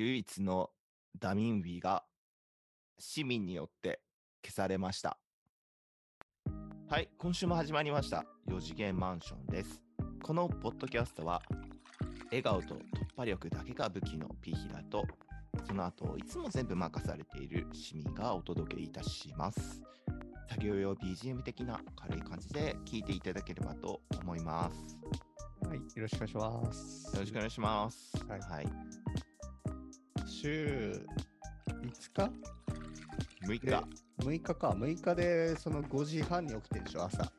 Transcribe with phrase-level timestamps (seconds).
[0.00, 0.70] 唯一の
[1.18, 2.04] ダミンウィが
[2.98, 4.00] 市民によって
[4.42, 5.18] 消されました。
[6.88, 8.24] はい、今週も始まりました。
[8.48, 9.82] 4次元マンションです。
[10.22, 11.42] このポッドキャストは、
[12.30, 12.80] 笑顔と突
[13.14, 15.04] 破力だけが武器のピーヒラと、
[15.66, 19.82] その後、いつも全部任されている市民がお届けいたします。
[20.48, 24.96] 作業用 BGM 的な軽い感じで聞いていただければと思います。
[25.68, 27.14] はい、よろしくお願いします。
[27.14, 28.24] よろしくお願いします。
[28.26, 29.29] はいはい、
[30.40, 31.06] 週
[31.82, 32.32] 5日
[33.46, 33.66] ？6日。
[33.66, 33.76] で
[34.18, 34.70] ?6 日か。
[34.70, 37.30] 6日でその5時半に起きてるでしょ、朝。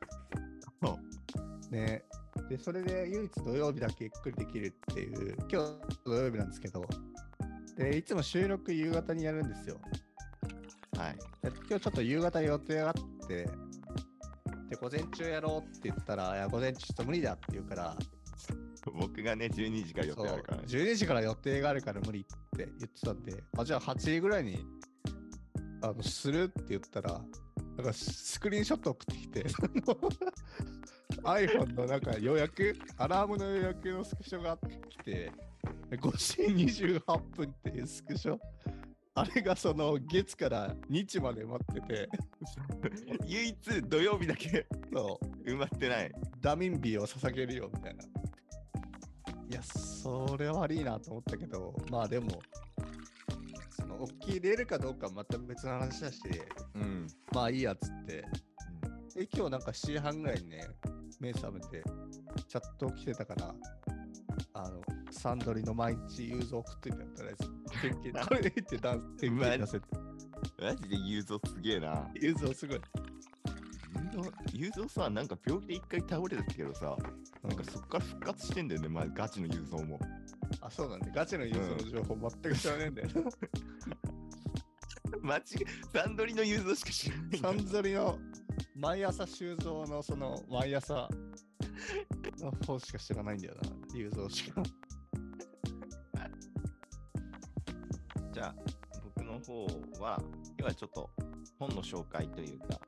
[1.72, 2.04] ね。
[2.48, 6.84] で、それで唯一土曜日だけゆっくりできるっていう、今日土曜日なんですけど、
[7.76, 9.80] で、いつも収録夕方にやるんですよ。
[10.96, 11.16] はい。
[11.42, 13.48] で今日ちょっと夕方予定があって、
[14.68, 17.96] で、午前中やろうって言ったら、いや、午前中ちょっと無理だって言うから、
[18.92, 20.64] 僕がね、12時から予定あるからね。
[20.66, 24.64] そう12時から予定があるから無理って言ってたんで、あ、じゃあ8時ぐらいに
[25.82, 27.20] あのするって言ったら、
[27.76, 29.44] なんかスクリーンショット送ってきて、
[31.24, 35.32] iPhone のなんか予約、アラームの予約のスクショが来て、
[35.90, 38.38] 5時28分っていうスクショ。
[39.14, 42.08] あれがその月から日まで待ってて、
[43.26, 46.12] 唯一土曜日だけそう埋まってない。
[46.40, 48.04] ダミンビを捧げるよみたいな。
[49.52, 52.40] いや、それは悪いなと思ったけど、まあでも、
[53.68, 56.22] その、起きれるかどうかはまた別の話だし、
[56.74, 57.06] うん。
[57.34, 58.24] まあいいやっつって、
[59.14, 60.66] で今日なんか7時半ぐらいにね、
[61.20, 61.84] 目覚めて、
[62.48, 63.54] チャット来てたから、
[64.54, 67.50] あの、サンドリの毎日ユーズ送っといてやったらやつ、
[67.82, 69.86] 天気これで言ってダンス、天気出せて、
[70.62, 72.10] マジでユーゾーすげえな。
[72.14, 72.80] ユーズをすごい。
[74.02, 76.96] ユーゾーユーゾーさ、なんか病気で一回倒れたけどさ、
[77.42, 80.00] なんかそっから復活してんだよね、まあ、ガチのユーゾーも。
[80.60, 83.08] あ、そうなんで、ガチのユーズの情報全く知らねえんだよ。
[85.22, 87.38] 間違え、サンドリのユーゾーしか知らない。
[87.38, 88.18] サンゾリの
[88.74, 91.08] 毎朝修造のその毎朝
[92.40, 93.60] の方しか知らないんだよな、
[93.94, 94.62] 雄三しか。
[98.32, 98.54] じゃあ、
[99.04, 99.66] 僕の方
[100.00, 101.10] は、今日はちょっと
[101.58, 102.78] 本の紹介というか、し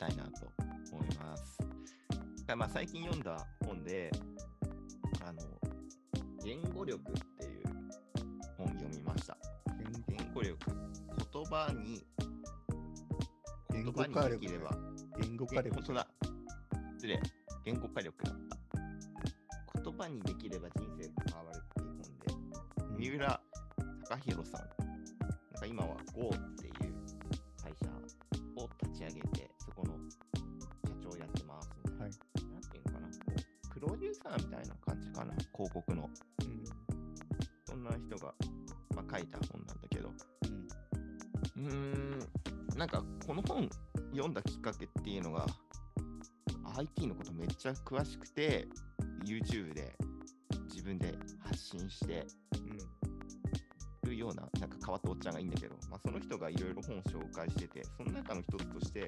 [0.00, 0.50] たいなと
[0.92, 1.58] 思います。
[2.46, 4.10] がまあ、最近読んだ本で、
[5.22, 5.42] あの、
[6.42, 7.64] 言語力っていう
[8.56, 9.36] 本読みました。
[10.08, 10.58] 言語力、
[11.32, 12.02] 言葉に、
[13.70, 14.74] 言葉化力ねにできれば、
[15.20, 16.08] 言語化力本当だ。
[16.96, 17.20] 失礼。
[17.66, 18.34] 言語化力だっ
[19.74, 19.82] た。
[19.82, 23.40] 言葉にできれば人生が変わるっていう本で、三浦
[24.08, 24.60] 貴弘さん。
[24.60, 26.72] なんか今は GO っていう
[27.62, 27.86] 会社
[28.56, 29.49] を立ち上げて、
[34.36, 35.34] みたいな感じかな。
[35.54, 36.08] 広告の。
[36.42, 36.60] うん
[37.66, 38.34] そんな人が、
[38.96, 40.10] まあ、書いた本なんだけど、
[41.56, 43.68] うんうーん、なんかこの本
[44.10, 45.46] 読んだきっかけっていうのが、
[46.76, 48.66] IT のことめっちゃ詳しくて、
[49.24, 49.96] YouTube で
[50.68, 51.14] 自分で
[51.44, 52.26] 発信して
[54.04, 59.06] るような、なんか変わったおっちゃんがいいんだけど、まあ、その人がいろいろ本を紹介してて、その中の一つとして、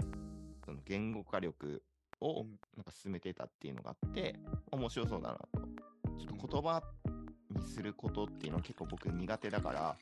[0.65, 1.83] その言語化力
[2.23, 4.39] をうんなんか進めてたっていうのがあって、
[4.71, 5.61] 面白そうだなと。
[6.19, 6.83] ちょっと言葉
[7.51, 9.97] にすることっていうのは結構僕苦手だから、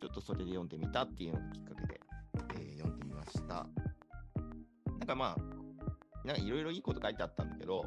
[0.00, 2.00] ちょっとそれで読んでみたっていうのがきっかけで、
[2.56, 3.66] えー読んでみました。
[4.86, 7.84] なんかまあ、なんかいろいろいいこと書いてあったんだけど、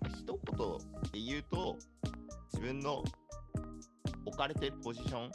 [0.00, 1.76] まあ一言で言うと、
[2.52, 3.04] 自分の
[4.26, 5.30] 置かれてるポジション、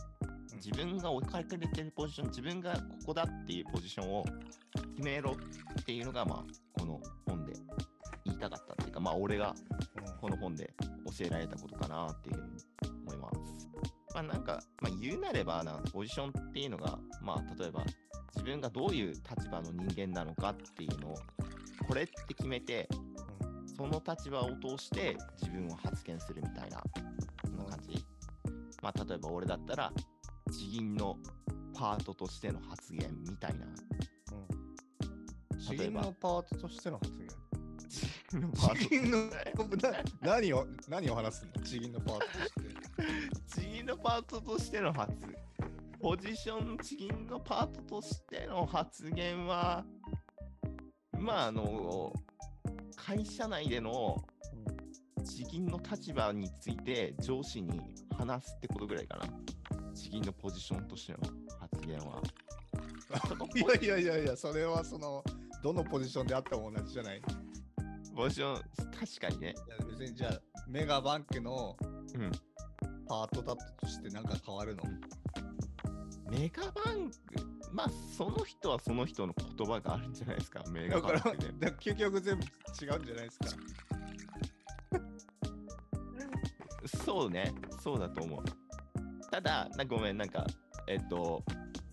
[0.55, 4.23] 自分が置かれてるポジション、自分がここだっていうポジションを
[4.95, 6.43] 決めろっていうのが、まあ、
[6.83, 7.53] この本で
[8.25, 9.55] 言いたかったっていうか、まあ、俺が
[10.19, 10.73] この本で
[11.17, 12.51] 教えられたことかなっていうふうに
[13.05, 13.69] 思います。
[14.13, 17.85] まあなんか、まあ、言うなればな、ポジションっていうのが、まあ例えば
[18.35, 21.15] 自分がどういう立場の人間なのかっていうのを、
[21.87, 22.89] これって決めて、
[23.77, 26.83] その立場を通して自分を発言するみたいな、
[27.45, 28.05] そんな感じ。
[28.81, 29.93] まあ例えば俺だったら、
[30.51, 31.17] 地銀の
[31.73, 33.67] パートとしての発言みたいな。
[35.67, 36.01] 地例えば。
[36.01, 37.27] 銀のパートとしての発言。
[38.79, 39.29] 地銀の
[40.21, 42.51] 何を何を話すの地銀のパートとし
[43.55, 43.61] て。
[43.61, 45.13] 地銀のパートとしての発
[45.99, 49.85] ポジション地銀のパートとしての発言は
[51.17, 52.11] まああの
[52.95, 54.17] 会社内での
[55.23, 57.79] 地銀の立場について上司に
[58.17, 59.25] 話すってことぐらいかな。
[59.93, 61.19] 地銀のポジションとしての
[61.59, 62.21] 発言は。
[63.81, 65.23] いやいやいやいや、それはその、
[65.63, 67.17] どのポジションであっても同じじゃない？
[67.17, 67.21] い
[68.15, 72.31] ポジション確かにねや別にじゃあ、メガバンクのうん
[73.07, 74.83] パートだったとしてなんか変わるの？
[76.29, 77.13] メガバンク、
[77.71, 81.53] まあ、その人はその人の言葉があるんじゃないですか、メガだから、バンクね。
[81.59, 83.45] だから究極全部違うんじゃないですか？
[87.05, 88.43] そうね、そうだと思う。
[89.29, 90.45] ただ、なごめん、なんか、
[90.87, 91.43] えっと、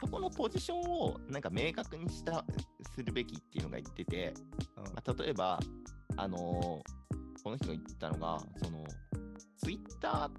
[0.00, 2.44] そこのポジションをなんか明確にした
[3.00, 4.35] するべきっていうのが言ってて、
[4.76, 5.58] うんまあ、例えば、
[6.17, 7.00] あのー
[7.43, 8.85] この人が言ったのが、その、
[9.56, 10.31] ツイッター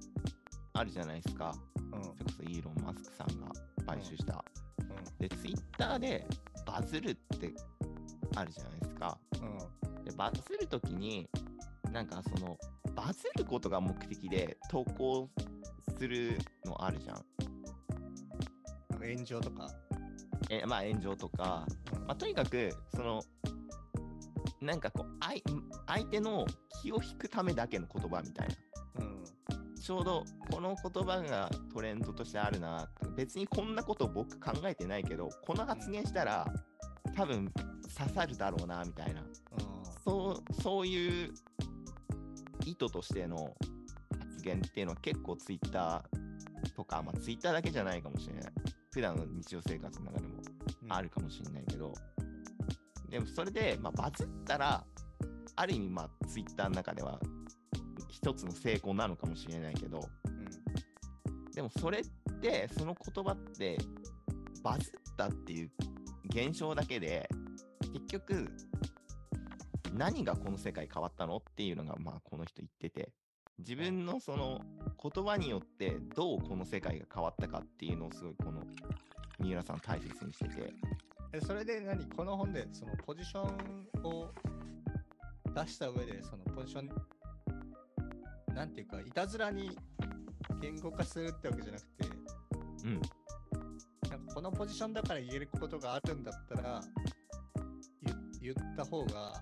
[0.73, 1.51] あるじゃないですか。
[1.91, 3.51] うんそれこそイーロン・マスクさんが
[3.87, 4.45] 買収した。
[4.77, 6.27] うで、ツイッターで
[6.63, 7.51] バズるって
[8.35, 9.17] あるじゃないですか。
[10.05, 11.27] で、バズるときに、
[11.91, 12.55] なんかその、
[12.93, 15.27] バズることが目的で投稿
[15.97, 17.25] するのあるじゃん。
[19.01, 19.67] 炎上とか。
[20.51, 23.23] えまあ炎上とか、うんまあ、とにかく、その、
[24.59, 25.41] なんかこう、相
[25.87, 26.45] 相手の
[26.81, 29.05] 気を引くためだけの言葉みたいな。
[29.05, 29.23] うん。
[29.81, 36.45] ちょうどこの言葉がトレンドとしてあるな別にこんなこと僕考えてないけどこの発言したら
[37.15, 37.51] 多分
[37.97, 39.23] 刺さるだろうなみたいな。
[40.03, 41.33] そうそういう
[42.65, 43.55] 意図としての
[44.19, 48.53] 発言っていうのは結構ツイッターとか、まあ、ツイッターだけじゃないかもしれない。
[48.91, 50.30] 普段の日常生活の中でも。
[50.30, 50.30] うん
[50.95, 51.93] あるかもしれないけど、
[53.09, 54.83] でもそれで、まあ、バズったら
[55.55, 57.19] ある意味まあツイッターの中では
[58.09, 60.01] 一つの成功なのかもしれないけど。
[60.25, 61.51] うん。
[61.51, 62.03] でもそれっ
[62.41, 63.77] てその言葉って
[64.63, 65.71] バズったっていう
[66.29, 67.29] 現象だけで
[67.93, 68.47] 結局
[69.93, 73.11] 何がこの世界変わったのっていうのがまあこの人言ってて。
[73.59, 74.61] 自分のその
[75.01, 78.63] 言葉によってどうこの世界が変わったかっていうのをすごいこの
[79.41, 80.73] 三浦さん大切にしてて。
[81.33, 84.29] えそれで何この本でそのポジションを
[85.55, 86.89] 出した上でそのポジション
[88.53, 89.77] なんていうかいたずらに
[90.59, 92.05] 言語化するってわけじゃなくて
[92.83, 93.01] うん。
[94.09, 96.81] なんかこのポジションだから言えることがあるんだったら
[98.03, 99.33] 言言った方が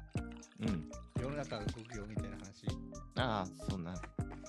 [0.60, 0.90] うん。
[1.20, 2.68] 世の中が動くよみたいな話。
[3.16, 3.96] ああそんな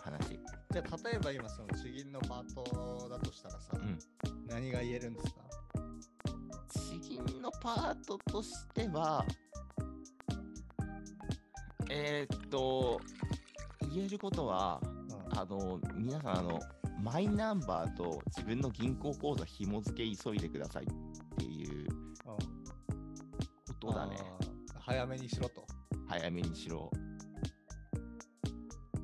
[0.05, 0.39] 話。
[0.71, 3.99] じゃあ例えば今その地銀のパートだとしたらさ、うん
[4.51, 5.41] 何が言えるんですか？
[6.69, 9.25] 地銀のパートとしては、
[11.89, 13.01] えーっと、
[13.95, 14.87] 言えることは、う
[15.35, 16.61] んあの、皆さん、あの、
[17.01, 20.87] マイナンバーと自分の銀行口座紐付け急いでくださいっ
[21.39, 21.89] ていう
[22.25, 22.35] こ
[23.81, 24.17] とだね。
[24.79, 25.65] 早めにしろと。
[26.09, 26.91] 早めにしろ。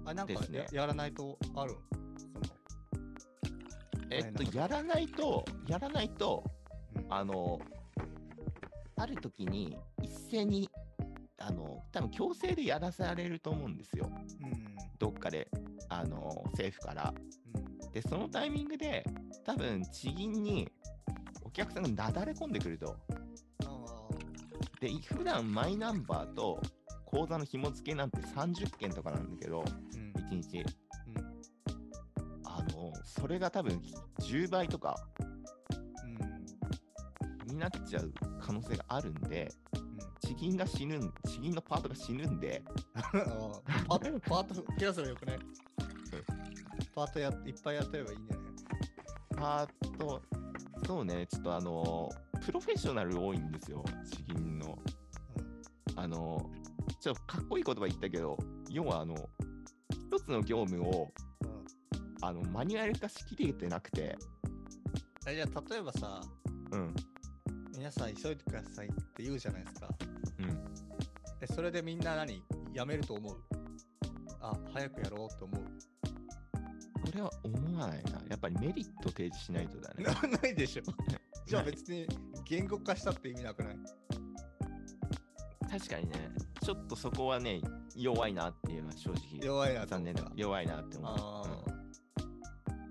[0.05, 1.96] あ、なんかねや,、やらないとあるその、
[4.11, 6.44] えっと、やらないと、やらないと、
[6.94, 7.61] うんあの、
[8.97, 10.70] ある時に一斉に、
[11.38, 14.11] あの、多分強制でやらされると思うんですよ。
[14.43, 15.49] うんどっかで、
[15.88, 17.14] あの、政府から。
[17.55, 19.05] うんで、そのタイミングで、
[19.44, 20.69] 多分地銀に
[21.43, 22.94] お客さんがなだれ込んでくると。
[23.64, 24.09] あ
[24.81, 26.61] で、普段マイナンバーと
[27.06, 30.86] 口座の紐付けなんて30件とかなんだけど、ーうん1日。
[33.26, 33.82] それが多分
[34.20, 34.94] 10倍とか
[37.49, 37.55] うん。
[37.55, 39.99] になっちゃう可能性があるんで、うん。
[40.20, 42.62] 地銀が死ぬん、地銀のパートが死ぬんで、
[42.94, 45.38] あーパート、パート増やせばよくね。
[46.94, 48.46] パートやいっぱいやってればいいんじゃない
[49.37, 50.23] パート、
[50.87, 52.09] そうね、ちょっとあの、
[52.45, 54.78] プロフェッショナル多いんですよ、地銀の。
[55.97, 56.49] あの、
[57.00, 58.38] ちょっとかっこいい言葉言ったけど、
[58.71, 59.16] 要はあの、
[59.90, 61.11] 一つの業務を
[62.26, 64.16] あのマニュアル化しきれてなくて、
[65.28, 66.21] えじゃあ例えばさ、
[66.73, 66.95] うん、
[67.76, 69.88] 皆さん急いでくださいって言うじゃないですか。
[70.40, 70.64] うん。
[71.40, 72.42] えそれでみんな何
[72.73, 73.37] やめると思う？
[74.40, 75.62] あ、早くやろうと思う？
[75.62, 78.21] これは思わないな。
[78.28, 80.02] やっぱりメリット提示しないとだね。
[80.04, 80.83] な ないでしょ。
[81.47, 82.09] じゃあ別に
[82.45, 83.78] 言語化したって意味なくない？
[85.71, 86.30] 確かにね、
[86.61, 87.61] ちょっとそこはね、
[87.95, 90.40] 弱いなっていうのは正直、弱いなと残念な思った。
[90.40, 91.16] 弱いなって思う。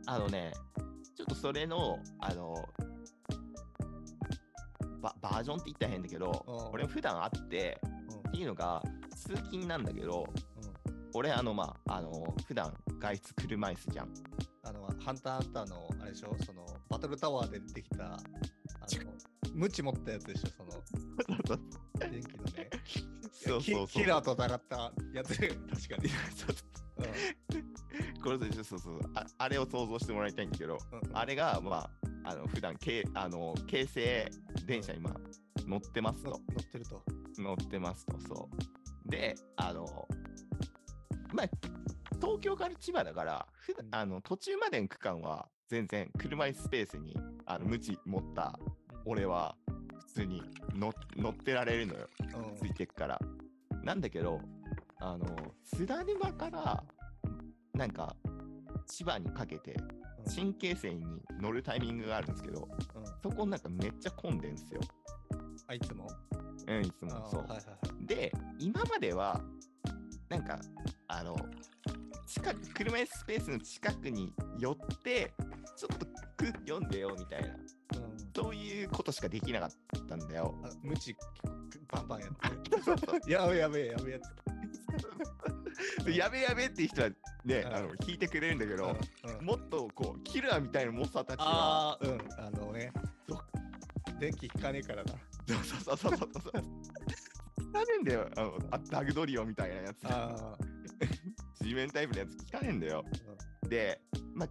[0.08, 0.54] あのね、
[1.16, 2.56] ちょっとそれの、あの、
[5.02, 6.72] ババージョンって言ったら変だけど、うん。
[6.72, 8.30] 俺普段あって、うん。
[8.30, 8.82] っていうのが、
[9.16, 10.26] 通勤なんだけど、
[10.88, 11.10] うん。
[11.14, 14.14] 俺、あの、まあ、あの、普段外出車椅子じゃん。
[14.64, 18.20] あの、ハンターハンターの、あれでしょ、その、バトルタワーで出てきた、あの、
[19.54, 20.72] ムチ持ったやつでしょ、その、
[22.12, 22.70] 電気のね。
[23.32, 23.88] そうそうそう。
[23.88, 26.10] キキラーと戦ったやつ、確かに。
[28.26, 31.90] これでそうそうああれを想像してもらいたいんだけど、うんうんあれが、ま
[32.24, 34.30] あ、あの普段けあの京成
[34.66, 35.16] 電車に今
[35.68, 36.40] 乗ってますのと。
[36.40, 37.04] 乗ってると。
[37.38, 38.50] 乗ってますと、そ
[39.08, 39.10] う。
[39.10, 40.08] で、あの、
[41.34, 41.50] まあ、
[42.20, 47.16] 東京から千葉だから、ふだうんあの途中までの区間は全然車椅子スペースに
[47.46, 48.60] あの無知持った
[49.06, 49.56] 俺は
[50.08, 50.42] 普通に
[50.74, 52.10] 乗乗ってられるのよ。
[52.20, 53.20] うんついてくから。
[53.84, 54.42] なんだけど、
[55.00, 55.26] あの、
[55.64, 56.84] 津田沼から、
[57.76, 58.16] なんか、
[58.88, 59.76] 千葉にかけて、
[60.26, 60.32] うん。
[60.32, 63.06] 新京線に乗るタイミングがあるんですけど、うん。
[63.22, 64.82] そこなんかめっちゃ混んでんすよ。
[65.68, 66.08] あいつも？
[66.68, 67.12] うん、いつも。
[67.30, 67.42] そう。
[67.42, 68.06] はいはいはい。
[68.06, 69.42] で、今までは、
[70.30, 70.60] なんか、
[71.08, 71.36] あの、
[72.28, 75.34] 近く、車椅子スペースの近くに寄って、
[75.76, 76.06] ちょっと
[76.38, 77.58] 空気読んでよみたいな、うん。
[78.36, 79.70] そういうことしかできなかっ
[80.08, 80.56] たんだよ。
[80.64, 81.16] あ無知
[81.92, 84.20] バンバンやって やべえやべえやべえや
[86.08, 87.10] やべやべっていう人は
[87.44, 92.92] ね、うんあの聞いてくれるんだけど、うんうんもっとこうキラーみたいなモンスターたちがああうんあのね
[93.28, 93.40] ど
[94.20, 95.14] 電気引かねえからな。
[95.48, 96.54] そうそうそうそうそう。
[97.62, 98.30] 聞かねえんだよ。
[98.38, 99.98] あのあダグドリオみたいなやつ。
[100.06, 100.58] あ
[101.62, 103.04] 地面タイプのやつ聞かねえんだよ。
[103.68, 104.00] で
[104.34, 104.48] ま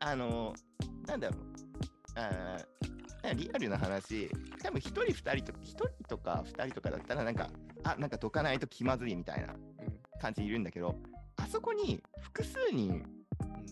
[0.00, 0.54] あの
[1.06, 1.40] なんだろう。
[2.16, 4.30] あーリアルな話。
[4.62, 7.50] 多分1人2人と1人とか2人とかだったらなんか
[7.84, 9.54] あなんかどかないと気まずいみたいな
[10.20, 10.96] 感じいるんだけど
[11.36, 13.02] あそこに複数人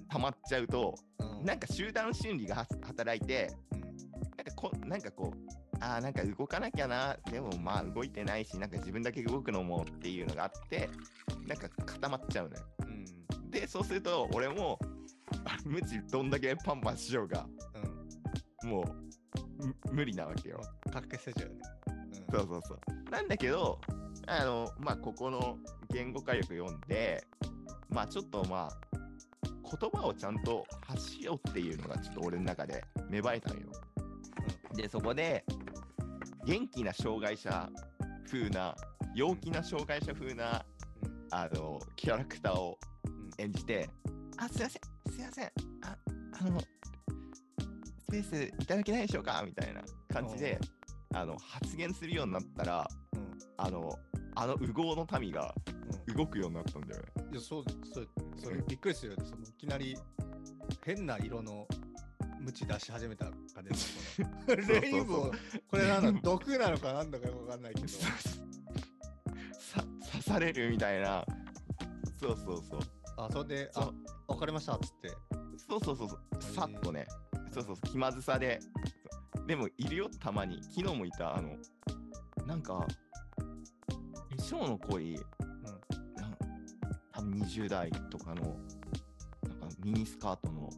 [0.08, 1.44] 溜まっちゃうとうん。
[1.44, 3.80] なんか集団心理がは働いてうん。
[3.80, 3.90] なん
[4.44, 10.88] かこなんかこうあーなんか動かなきゃなでもまあ動いてないしなんか自分だけ動くのもっていうのがあって
[11.46, 12.62] なんか固まっちゃうのよ。
[12.86, 13.50] うん。
[13.50, 14.78] でそうすると俺も
[15.44, 17.46] あ 無知どんだけパンパンしようが
[18.62, 18.70] うん。
[18.70, 20.60] もうむ無理なわけよ。
[20.92, 21.60] かけせちゃうね。
[22.30, 23.10] そうそうそう。
[23.10, 23.80] なんだけど
[24.28, 25.58] あのまあここの
[25.90, 27.24] 言語化力読んで
[27.88, 28.78] まあちょっとまあ
[29.80, 33.66] 言葉をちゃんと発しようっていうのがちょっと俺の中で芽生えたのよ。
[34.74, 35.44] でそこで
[36.44, 37.68] 元気な障害者
[38.30, 38.74] 風な
[39.14, 40.64] 陽気な障害者風な
[41.02, 43.88] うんあのキャラクターをうん演じて
[44.36, 45.46] 「あすいませんすいません
[45.82, 45.96] あ
[46.40, 46.66] あのス
[48.10, 50.58] ペースいただけないでしょうか?」みたいな感じで
[51.14, 53.98] あの発言するようになったらうんあの
[54.40, 55.52] あの右往の民が
[56.08, 56.16] うん。
[56.16, 57.08] 動くようになったんだよね。
[57.32, 59.24] いやそうそうそれびっくりするよね。
[59.28, 59.96] そのいきなり
[60.84, 61.66] 変な色の
[62.40, 64.22] ムチ出し始めた感じ
[64.80, 67.88] レインボーこれなんだ毒なのかなんだかわかんないけど。
[69.58, 71.24] さ刺されるみたいな。
[72.20, 72.80] そうそうそう。
[73.16, 73.92] あそれであ
[74.28, 75.08] わかりましたっつって。
[75.68, 76.42] そうそうそうそう。
[76.42, 77.06] さっとね。
[77.52, 77.90] そうそうそう。
[77.90, 78.60] 気まずさで。
[79.46, 80.62] でもいるよたまに。
[80.62, 81.56] 昨日もいたあの
[82.46, 82.86] なんか
[84.50, 85.14] 化粧の濃い、
[86.16, 86.36] なん
[87.12, 88.56] 多分20代とかの
[89.46, 90.70] なんかミニスカートの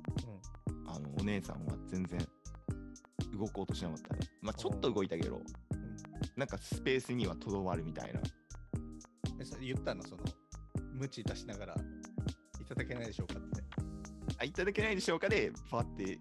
[0.86, 2.18] あのお姉さんは全然
[3.38, 4.20] 動こうとしなかったね。
[4.42, 5.40] まあちょっと動いたけどうん。
[5.40, 5.44] うん
[6.36, 8.20] なんかスペースにはとどまるみたいな。
[9.40, 10.02] えそれ言ったの？
[10.02, 10.22] その
[10.94, 13.62] ムチ出しながらいただけないでしょうかって。
[14.38, 16.18] あいただけないでしょうかでパって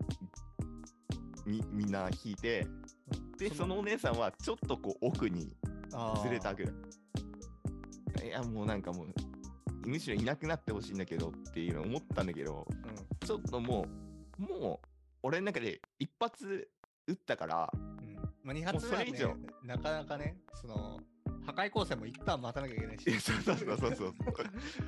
[1.46, 2.68] みみんな引いて
[3.38, 5.56] でそのお姉さんはちょっとこう奥に
[6.22, 6.74] ずれたぐらい。
[8.42, 13.86] いやもうなんかもうむしろいなくなってほしいんだけどっていうのを思ったんだけどうんちょっとも
[14.40, 14.88] うもう
[15.24, 16.68] 俺の中で一発
[17.08, 18.16] 撃ったからうん。
[18.44, 21.00] まあ、2発目は、ねそれ以上、なかなかね、その、
[21.46, 23.20] 破壊光線も一旦待たなきゃいけないし。
[23.20, 24.14] そうそうそうそうそう。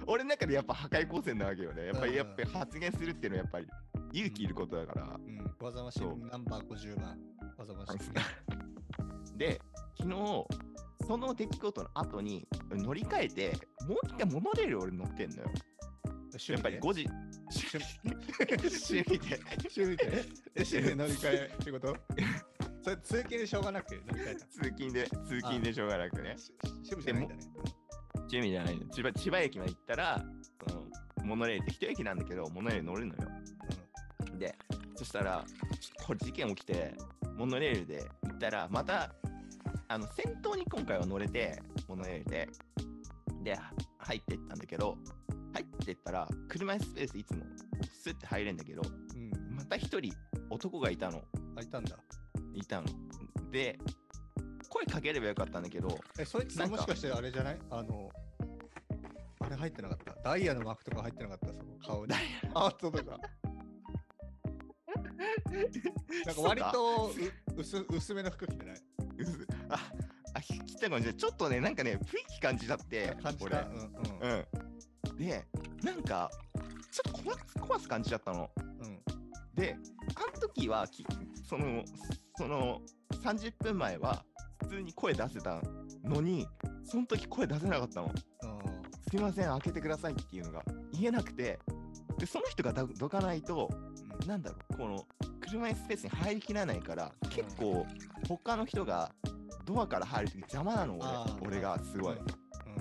[0.08, 1.88] 俺の中でやっぱ破壊光線なわけよね。
[1.88, 2.18] やっぱりうん。
[2.18, 3.68] やっぱり発言するっていうのはやっぱり
[4.14, 5.20] 勇気いることだから。
[5.20, 7.20] うん、わざましナンバー50番。
[7.58, 7.98] わざまし。
[9.38, 9.60] で
[9.98, 10.46] 昨日
[11.12, 15.44] その出来事の後に乗り換えてもう一回モノレール俺乗ってんのよ。
[16.48, 17.10] やっぱり5時。
[17.52, 19.20] 趣味。
[19.20, 19.40] で。
[19.60, 20.24] 趣味で。
[20.56, 21.98] え、 趣味で乗り換えってこと？
[22.82, 24.46] それ通勤でしょうがなくて乗り換えた。
[24.46, 26.38] 通勤で通勤でしょうがなくね。
[26.38, 26.54] し
[26.90, 27.42] 趣味じゃないんだね。
[28.16, 28.88] 趣味じゃないの。
[28.88, 30.26] 千葉千葉駅まで行ったら
[30.70, 30.88] その
[31.26, 33.30] モノレールって一駅なんだけどモノレール乗るのよ。
[34.40, 34.58] で
[34.96, 35.44] そしたら
[36.06, 36.96] これ事件起きて
[37.36, 39.14] モノレールで行ったらまた
[39.92, 43.60] あの先頭に今回は乗れてモノレールで
[43.98, 44.98] 入ってったんだけど
[45.54, 47.44] 入ってったら車椅子スペースいつも
[47.92, 49.50] スッて入れんだけどうん。
[49.50, 49.56] うん。
[49.58, 50.14] また一人
[50.50, 51.22] 男がいたの
[51.58, 51.98] あ、いたんだ。
[52.54, 52.88] いたの
[53.52, 53.78] で
[54.70, 57.60] 声かければよかったんだけどえ、そいつさもしかしてあれじゃない？
[57.70, 58.10] あの、
[59.42, 60.30] あれ入ってなかった？
[60.30, 62.14] ダイヤのマークとか入ってなかった、その顔に。
[62.54, 63.20] ハートとか。
[66.26, 67.12] なんか割と
[67.58, 68.76] う薄薄めの服着てない？
[69.72, 69.80] あ
[70.34, 73.62] あ来たかもしれないちょっとねなんかね雰囲気感じちゃって俺感じた。
[73.62, 73.76] うん
[74.22, 74.46] うん。
[75.10, 75.18] うん。
[75.18, 75.46] で
[75.84, 76.30] なんか
[76.92, 77.24] ちょっ
[77.56, 78.50] と怖す感じちゃったの。
[78.58, 79.00] うん。
[79.56, 79.76] で
[80.16, 81.06] あの時はき
[81.48, 81.84] その
[82.38, 82.82] その
[83.24, 84.24] 30分前は
[84.64, 85.62] 普通に声出せた
[86.04, 86.48] のに
[86.84, 88.08] その時声出せなかったの。
[88.08, 88.12] うん。
[89.10, 90.64] すいません開けてくださいっていうのが。
[90.94, 91.60] い見えなくて、
[92.20, 93.70] で、その人がどどかないと、
[94.28, 95.08] なんだろう、この
[95.42, 97.88] 車椅子スペースに入りきらないから、結構、
[98.30, 99.12] 他の人が
[99.74, 100.98] ドアから入るとき邪魔なの、
[101.42, 102.16] 俺俺がすごい。
[102.16, 102.24] うん。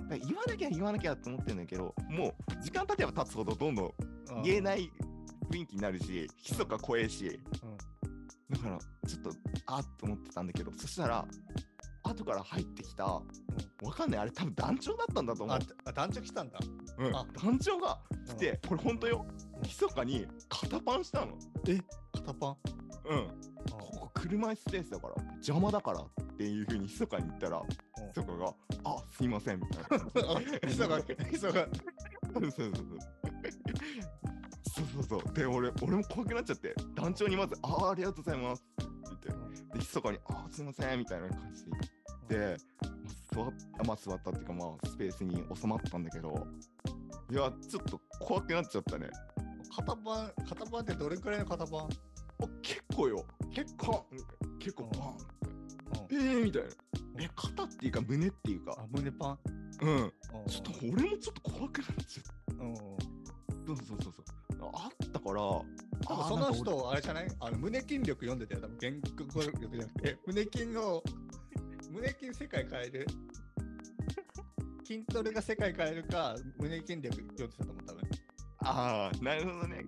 [0.09, 3.87] 言わなきゃ言わなきゃと思ってるんだけど、もう時間経てば経つほどどんどん
[4.37, 4.91] うん言えない
[5.51, 7.41] 雰囲気になるし、密か怖えし、
[8.51, 9.31] だからちょっと
[9.67, 11.27] あっと思ってたんだけど、そしたら、
[12.03, 13.23] 後から入ってきた、わ
[13.93, 15.57] かんない、あれ多分団長だったんだと思う。
[15.57, 15.61] あ。
[15.85, 16.59] あ団長来たんだ。
[16.99, 17.17] うん。
[17.17, 17.27] あ。
[17.43, 19.63] 団長が来て、これ本当よ、うん。
[19.63, 21.39] 密かに肩パンしたの。
[22.13, 22.57] 肩パン？
[23.11, 23.29] うん。
[23.71, 26.01] ここ車椅子スペースだから、邪魔だから。
[26.01, 27.63] っていうふうに密かに言ったら、
[28.17, 28.55] 密かが、
[28.85, 31.69] あすいませんみたいなひそが、ひそが。
[32.33, 32.99] そうそうそうそう。
[35.03, 35.35] そうそう。
[35.35, 39.29] で、俺、俺も怖くなっちゃって、団長にまず、ああ、ありがとうございますって言って、
[39.73, 41.71] で、密かに、ああ、すいませんみたいな感じで
[42.29, 42.65] 言って、
[43.37, 46.47] まあ、座っあまあ、座ったっていうか、まあ、スペースに収まったんだけど、
[47.31, 49.09] いや、ちょっと怖くなっちゃったね。
[49.75, 51.89] 肩パン、肩パンってどれくらいの肩パンあ
[52.63, 53.25] 結構よ。
[53.53, 54.07] 結構、
[54.59, 55.40] 結構、うんバーンうん
[56.12, 56.69] えーみたいな。
[57.19, 59.38] え、肩っていうか、胸っていうかあ、、胸パン
[59.83, 60.12] うん。
[60.49, 62.64] ちょっと俺もちょっと怖くなっちゃった。
[62.64, 62.75] うん。
[62.76, 62.97] そう
[63.67, 64.71] そうそうそう。
[64.75, 65.64] あったから、多
[66.07, 67.29] 分その人、あれじゃない？
[67.40, 68.61] あの胸筋力読んでたよ。
[68.61, 68.93] 多分原
[69.33, 71.02] 稿力じゃなくて、 胸筋を、
[71.90, 73.07] 胸筋世界変える？
[74.85, 78.02] 筋トレが世界変えるか、胸筋力読んでたと思う、多分。
[78.62, 79.85] ああ、なるほどね。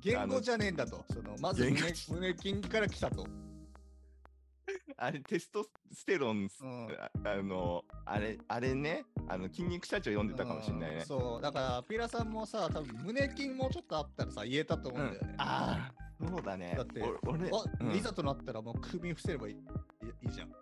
[0.00, 1.04] 言語じゃねえんだと。
[1.12, 3.26] そのまず胸胸筋から来たと。
[4.98, 11.04] あれ、テストステロン、うんああの、あれ、あれね、あの、筋肉社長読んでたかもしれないねうん。
[11.04, 15.34] そう、だから、ピーラさんもさ、多分胸筋もうちょっとあったらさ、言えたと思うんだよね。
[15.38, 16.74] ああ、そうだね。
[16.76, 17.50] だってお俺、あ
[17.80, 20.52] うんいざとなったらもう首伏せればいいいいいじゃん。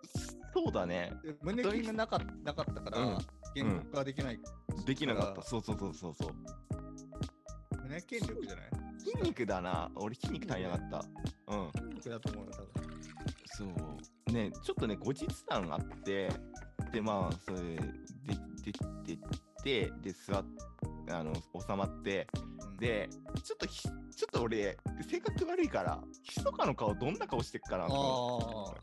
[0.53, 1.11] そうだね。
[1.23, 3.17] で胸筋がなかなかったから、うん
[3.55, 4.39] 言語化できない。
[4.85, 5.41] できなかった。
[5.43, 6.31] そうそうそうそうそう。
[7.83, 8.69] 胸筋力じゃない？
[8.99, 9.89] 筋肉だな。
[9.95, 11.05] 俺、筋肉足りなかった。
[11.55, 11.71] うん。
[11.71, 13.01] 筋肉だと思うよ、多分。
[13.45, 13.67] そう。
[14.35, 16.29] ね、ちょっとね、後日談あって、
[16.91, 17.79] で、まあ、それで、
[18.63, 19.17] できてっ
[19.63, 20.45] て、で、座っ
[21.11, 22.27] あの、収まって、
[22.61, 23.09] うん、で、
[23.43, 24.77] ちょっとひ、ちょっと俺、
[25.09, 28.75] 性格悪いから、ひそかの顔どんな顔してっかなあと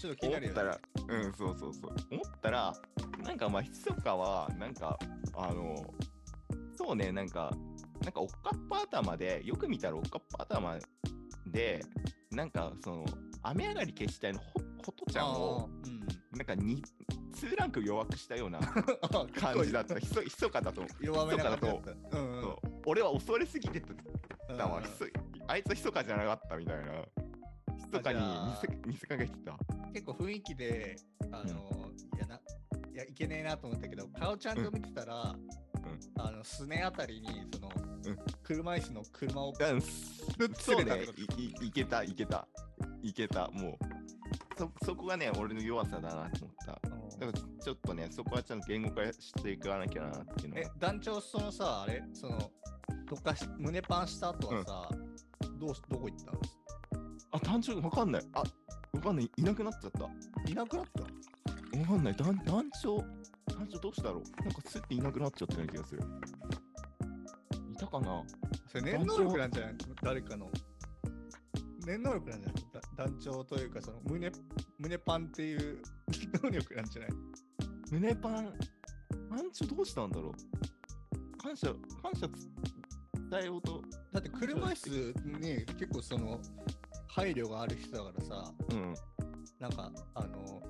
[0.00, 0.60] ちょっと気になるよ、ね。
[0.60, 1.94] 思ったら、うん、そうそうそう。
[2.10, 2.72] 思ったら、
[3.22, 4.98] なんかまあ、ひそかは、なんか、
[5.34, 5.76] あの、
[6.76, 7.52] そうね、なんか、
[8.02, 10.78] なんかおっかっぱ頭で、よく見たらおっかっぱ頭
[11.46, 11.80] で、
[12.30, 13.04] なんかその、
[13.42, 15.68] 雨上がり決死隊のほほとちゃんを、
[16.32, 16.82] なんかに
[17.34, 19.98] 2ランク弱くしたようなあ 感じだった。
[19.98, 20.82] ひそひそかだと。
[21.00, 21.68] 弱めだっひた。
[21.68, 23.82] うんうんそう俺は恐れすぎて
[24.48, 24.80] うんたわ。
[24.82, 25.06] ひそ
[25.46, 26.92] あいつはひそかじゃなかったみたいな。
[27.76, 29.58] ひそかに見せ見せかけてた。
[29.92, 30.96] 結構雰囲気で、
[31.32, 32.40] あの、いやな、
[32.92, 35.36] いや、いけねえなと思ったけど、顔ちゃんと見てたら、
[36.18, 37.90] あの、すねあたりに、その、うん
[38.42, 41.06] 車椅子の車を、うん、そうねつけたい
[41.72, 42.48] けた、いけた、
[43.02, 43.99] いけた、もう。
[44.60, 46.78] そそこがね、俺の弱さだなと思った。
[46.84, 52.38] うんだからちょっとね、そこはちゃんと言語化していかなきゃなっていうのえは。、団長、そのさ、あれ、その、
[53.06, 54.88] どっかし、胸パンした後はさ、
[55.58, 56.40] どうし、どこ行ったの？
[57.32, 58.22] あ、単調わかんない。
[58.32, 58.46] あ、わ
[59.02, 59.30] かんない。
[59.36, 60.04] いなくなっちゃった。
[60.04, 60.10] わ
[60.46, 61.02] いなくなった？
[61.86, 62.14] かんない。
[62.16, 64.42] 団団長、団長どうしたろう？
[64.42, 66.02] なんかスッていなくなっちゃったような気がする。
[67.70, 68.22] いたかな？
[68.68, 69.74] それ念能力なんじゃない？
[70.02, 70.50] 誰かの。
[71.86, 72.64] 念能力なんじゃない？
[73.00, 74.30] だ団長というか、その胸、
[74.78, 75.82] 胸パンっていう
[76.42, 77.10] 能力なんじゃない？
[77.90, 78.34] 胸パン、
[79.30, 81.38] 団長どうしたんだろう？
[81.38, 81.68] 感謝、
[82.02, 82.28] 感謝
[83.30, 83.82] 伝えようと。
[84.12, 86.40] だって車椅子に結構その、
[87.08, 88.94] 配慮がある人だからさ、うん。
[89.58, 90.62] なんか、あの、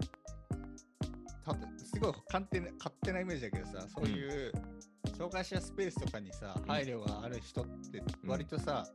[1.45, 4.53] たとすごい勝手な勝手なイメージだけどさ、そういう、
[5.19, 6.64] 紹介者スペースとかにさ、ん。
[6.66, 8.87] 配慮がある人ってうん割とさ、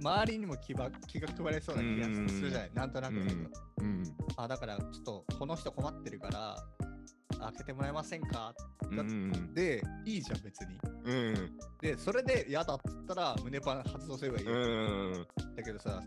[0.00, 3.50] 周りにも気ば気が配れそうな気がするじゃない、なんとなくだけど。
[3.80, 4.02] うん。
[4.36, 6.56] あ、だからちょっとこの人困ってるから、
[7.38, 8.54] 開けてもらえませんか？
[8.90, 8.98] うん。
[8.98, 9.54] うん。
[9.54, 10.78] で、いいじゃん、別に。
[11.04, 11.58] うん。
[11.80, 14.46] で、それで嫌だっつったら胸パン発動すればいい。
[14.46, 15.26] うん。
[15.56, 16.02] だけどさ、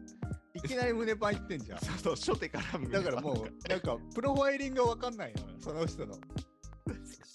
[0.53, 1.79] いきなり胸パンいってんじゃん。
[1.85, 6.15] そうそう、初手から胸だからもう、なんか、プロファイリングがわかんないのよ、その人の。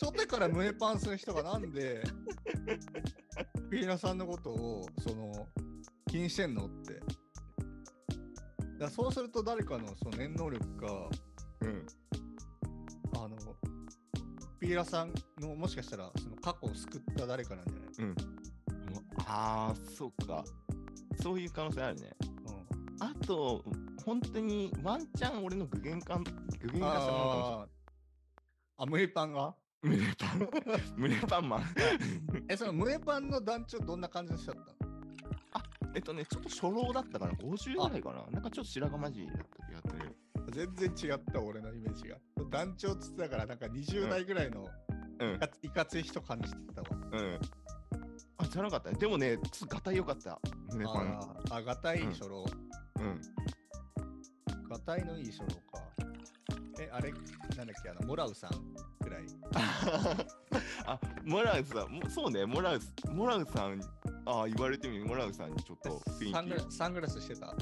[0.00, 2.02] 初手から胸パンする人がなんで、
[3.70, 5.48] ピーナさんのことを、その、
[6.14, 6.66] 気にしてんの？
[6.66, 7.02] って。
[8.78, 11.10] だそうすると誰かのその念能力が、
[11.62, 11.86] うん。
[13.16, 13.36] あの、
[14.60, 18.14] ピーラさんのもしかしたらその過去を救った誰かなんじゃない？
[19.26, 20.44] ああ、そうか。
[21.20, 22.12] そういう可能性あるね。
[22.20, 22.34] うん
[23.00, 23.64] あと、
[24.06, 27.10] 本当にワンチャン俺の具現化、具現化したものかもしれない。
[27.56, 29.54] あーあ、胸パンが？
[29.82, 30.48] 胸パン、
[30.96, 31.64] 胸パンマン。
[32.48, 34.83] え、その胸パンの団長どんな感じの人だったの？
[35.94, 38.24] えっとね、ちょっと初老だったかな、50ぐらいかな。
[38.30, 40.16] なんかちょっと白髪混じりだった気がする。
[40.52, 42.16] 全然違った、俺のイメージが。
[42.50, 44.66] 団長っつってたから、なんか20代ぐらいの
[45.20, 46.88] うんいか,、つい人感じてたわ。
[47.12, 47.38] うん。
[48.38, 48.96] あ、じゃなかったね。
[48.98, 50.40] でもね、ちょっとガタイ良かった。
[50.72, 51.36] 胸パン。
[51.50, 52.44] あがたいい初老。
[53.00, 53.20] うん。
[54.68, 56.13] がたいのいい初老か。
[56.78, 57.12] え、あれ、
[57.56, 58.50] なんだっけ、あの、モラウさん
[59.02, 59.24] ぐらい。
[60.86, 63.80] あ、モラウさん、もそうね、モラウス、モラウさん、
[64.26, 66.02] あ言われてみる、モラウさんにちょっと。
[66.32, 67.46] サングラサングラスしてた？
[67.46, 67.54] サ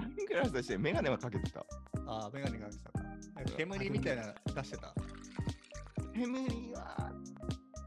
[0.00, 1.60] ングラスして、メガネはかけてた。
[2.06, 2.92] ああ、メガネかけてた
[3.56, 4.94] 煙みたいなの出してた？
[6.14, 7.12] 煙は、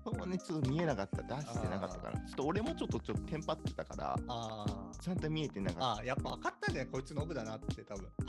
[0.04, 1.22] そうね、ちょっと見えなかった。
[1.36, 2.20] 出してなかったから。
[2.20, 4.66] ちょっと俺もちょっとちょっとテンパってたから、あ
[5.00, 5.86] ちゃんと見えてなかっあ。
[5.94, 6.92] ああ、やっぱ分かったんじゃない？
[6.92, 8.08] こいつノブだなって、多分。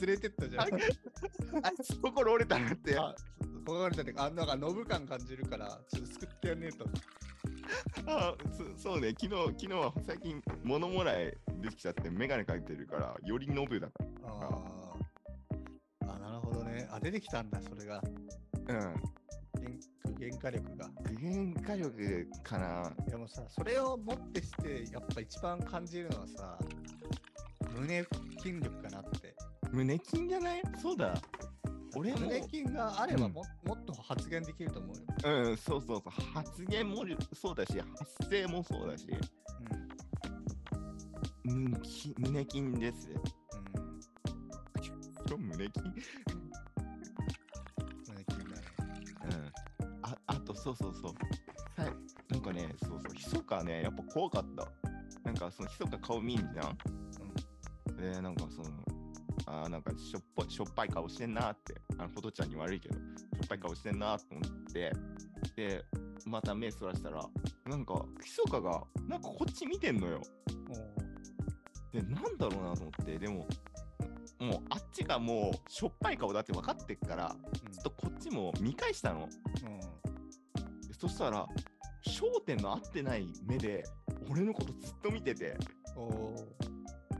[0.00, 0.70] 連れてったじゃん。
[0.70, 0.76] た。
[0.76, 0.80] あ、
[2.02, 2.98] 心折れたなって。
[2.98, 3.14] あ、
[3.66, 6.86] ここがれたってあ、なんかノブ感感じるから、ちょっと救ってやんねえと。
[8.06, 8.34] あ
[8.76, 13.92] そそうね、昨日、昨日は最近、物もらいできちゃって、メガネかけてるから、よりノブだか
[14.24, 16.88] あーあ、なるほどね。
[16.90, 18.02] あ、出てきたんだ、それが。
[18.66, 18.74] ら。
[18.74, 19.18] うん。
[20.18, 20.90] 原原価力が。
[21.20, 22.90] 原価力かな。
[23.06, 26.58] でもさ、それをもってして、やっぱ一番感じるのはさ、
[27.76, 28.04] 胸
[28.38, 29.34] 筋力かなって。
[29.72, 30.62] 胸筋じゃない？
[30.80, 31.14] そうだ。
[31.96, 35.02] 俺も、胸筋があればうんも,、もっと発言できると思うよ。
[35.48, 36.10] うん、そうそうそう。
[36.34, 39.06] 発言もそうだし、発声もそうだし、
[41.46, 41.50] うん。
[41.50, 43.08] うん、き胸筋です。
[43.10, 43.22] うん。
[45.28, 45.70] そう胸筋？
[48.06, 48.62] 胸筋だね。
[49.24, 49.52] うん。
[50.02, 51.82] あ、あと、そうそうそう。
[51.82, 51.92] はい。
[52.28, 53.14] なんかね、そうそう。
[53.14, 54.68] ひそかね、やっぱ怖かった。
[55.24, 56.78] なんか、そのひそか顔見んじゃん。
[57.96, 58.68] で、なんかその、
[59.50, 63.00] あーなんかしょっぽいしょっぱい顔してんなって、あの、ほどちゃんに悪いけど、しょ
[63.44, 64.92] っぱい顔してんなと思って、
[65.56, 65.84] で、
[66.26, 67.26] また目そらしたら、
[67.66, 70.20] なんか、ひそかが、なんかこっち見てんのよ。
[71.92, 73.48] で、なんだろうなと思って、でも、
[74.38, 79.22] もうあっちがもうしょっぱい顔だって分かってっから、うんちょっとこっちも見返したの。
[79.22, 80.88] うん。
[80.88, 81.46] でそしたら、
[82.06, 83.82] 焦点の合ってない目で、
[84.28, 85.56] 俺のことずっと見てて、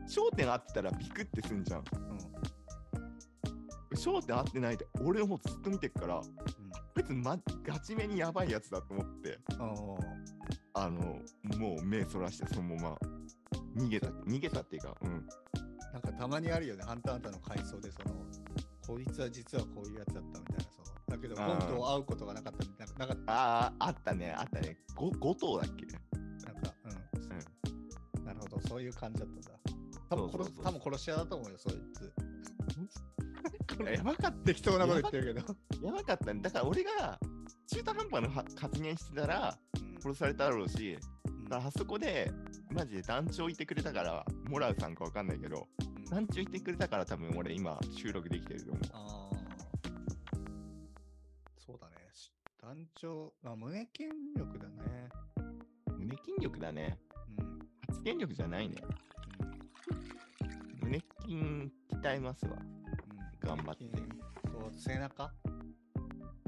[0.08, 1.82] 焦点合ってたらビクってすんじゃん。
[1.82, 1.98] ー。
[1.98, 2.18] うん。
[3.96, 6.22] 焦点合ってないで、俺の方ずっと見てっから、うん
[6.94, 9.38] 別に、ま、ガチめにやばいやつだと思って、
[10.74, 11.20] あの、
[11.56, 12.98] もう目そらして、そのまま、
[13.76, 15.28] 逃げた、逃げたっていうか、うん。
[15.92, 18.26] なんかたまにあるよね、ハンターハンターの回想で、その、
[18.84, 20.80] こいつは実はこういうやつだったみたいな、そ
[21.12, 24.76] の、だけど、本当会うことがなかったみたいな、なかっああ、あったね、あったね。
[24.96, 25.86] ご5頭だっけ？
[25.86, 26.74] た、なんか、
[28.18, 29.57] うん、なるほど、そういう感じだったんだ。
[30.08, 32.12] 多分殺す多分殺し屋だと思うよ、そいつ。
[33.96, 35.54] やばかっ適当なこと言ってるけど。
[35.54, 35.54] た、
[35.86, 36.40] やばかったね。
[36.40, 37.20] だから俺が
[37.66, 40.98] 中途半端なは発言してたらうん殺されただろうし、
[41.50, 42.30] あそこで
[42.70, 48.82] マジで団長いてくれたから、モラウさんかわかんないけど、うん団長いてくれたから多分俺今収録できてると思う。
[48.92, 49.38] あー
[51.58, 51.96] そうだね。
[52.14, 55.08] し団長、あ胸筋力だね。
[55.98, 56.98] 胸筋力だね。
[57.38, 57.58] うん。
[57.88, 58.76] 発言力じゃないね。
[61.28, 62.56] 胸筋鍛えますわ。
[62.60, 62.78] うん
[63.48, 63.84] 頑張って
[64.44, 65.30] そう背中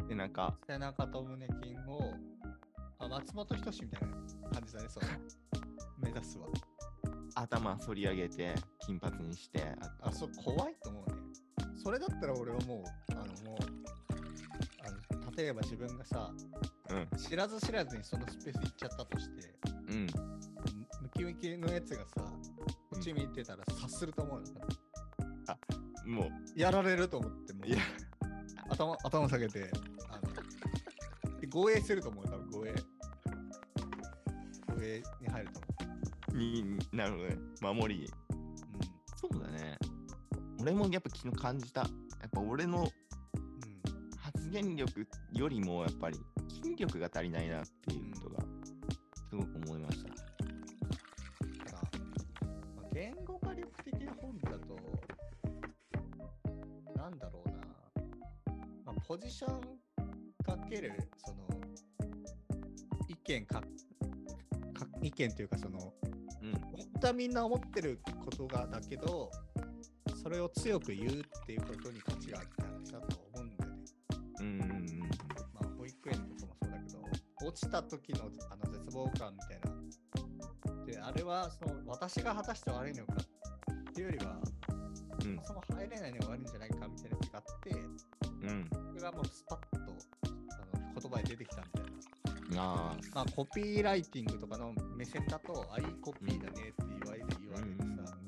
[0.07, 2.14] で、なんか、背中と胸筋を、
[2.99, 5.05] あ松本人志みたいな感じだね、そう。
[6.03, 6.47] 目指すわ。
[7.37, 11.16] 頭反り上げて、金髪にして、ああ、そう、怖いと思うね。
[11.83, 13.59] それだったら俺はもう、あの、もう、
[14.85, 16.33] あの例えば自分がさ、
[16.90, 19.55] うん、知らず知らずにそのスペース行っちゃったとして、
[19.88, 20.07] うん。
[21.01, 22.39] ムキムキのやつがさ、
[23.01, 24.45] こっち見てたら察すると思うよ。
[26.05, 27.79] もう、やられると思って、もういや、
[28.69, 29.71] 頭頭下げて、
[30.11, 30.21] あ
[31.31, 32.75] の、で護衛すると思う、多分護衛。
[34.77, 35.61] 護衛に入ると
[36.29, 37.39] 思になるほどね。
[37.63, 38.05] 守り。
[38.05, 38.09] う。
[39.17, 39.79] そうだね。
[40.61, 41.81] 俺もやっぱ昨日感じた。
[41.81, 41.87] や
[42.27, 42.85] っぱ俺のうん。
[42.85, 42.91] うん。
[44.19, 48.19] 発言力よりもやっぱり筋力が足りないなっていうこと
[53.01, 54.77] 言語化力的な本だと、
[56.95, 57.55] なんだろうな、
[58.85, 59.61] まあ、ポジション
[60.45, 61.39] かける、その、
[63.09, 63.67] 意見か、か
[65.01, 65.95] 意見というか、その、
[66.43, 66.53] うん。
[66.53, 69.31] 本当はみんな思ってることがだけど、
[70.23, 73.85] それを強く言うっていうことに価値があるって話だと思うんだよね。
[74.41, 74.99] うんうんうん
[75.55, 79.35] まあ、保育園とかもそうだけど、落ちた時のあの絶望感
[81.20, 84.37] れはその私が果たして悪いのかっていうよりは、
[85.22, 85.33] うん。
[85.33, 88.68] うんそも入れないのが悪いんじゃないかみたいなやつがあって、うん。
[88.70, 90.28] それがもうスパッとあ
[90.78, 92.62] の言葉で出てきたみたいな。
[92.62, 98.18] あまあ、コピーライティングとかの目線だと、あ、いいコピーだねって言われて言われるさ、や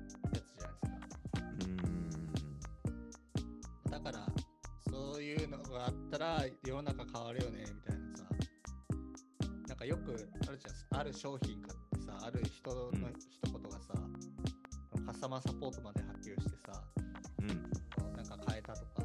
[0.00, 0.70] つじゃないですか。
[1.34, 1.40] あ。
[3.84, 3.90] うん。
[3.90, 4.26] だから、
[4.90, 8.24] そういうのがあったら世の中変わるよねみたいなさ。
[9.68, 11.00] なんかよくあるじゃん。
[11.00, 11.61] ある商品
[12.22, 13.94] ある人のうん一言がさ、
[15.06, 16.82] カスタマーサポートまで発表してさ、
[17.40, 17.48] うん。
[18.16, 19.02] なんか変えたとか。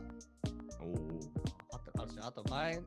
[1.73, 2.79] あったあるし、あと前、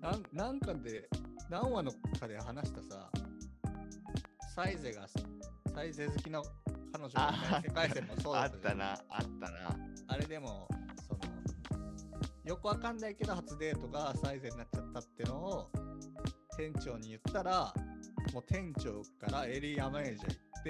[0.00, 1.08] なんなんかで、
[1.50, 3.10] 何話のかで話したさ、
[4.54, 5.06] サイゼが、
[5.74, 6.44] サイゼ好きの
[6.92, 8.98] 彼女がいない世界線もそうだあったじゃんったな、あっ
[9.40, 9.76] たな。
[10.06, 10.68] あれでも、
[11.08, 11.20] その、
[12.44, 15.70] よくわかんないけど初デートがサイゼになっちゃったってのを
[16.56, 17.74] 店長に言ったら、
[18.32, 20.62] もう店長からエリアマネージャー行っ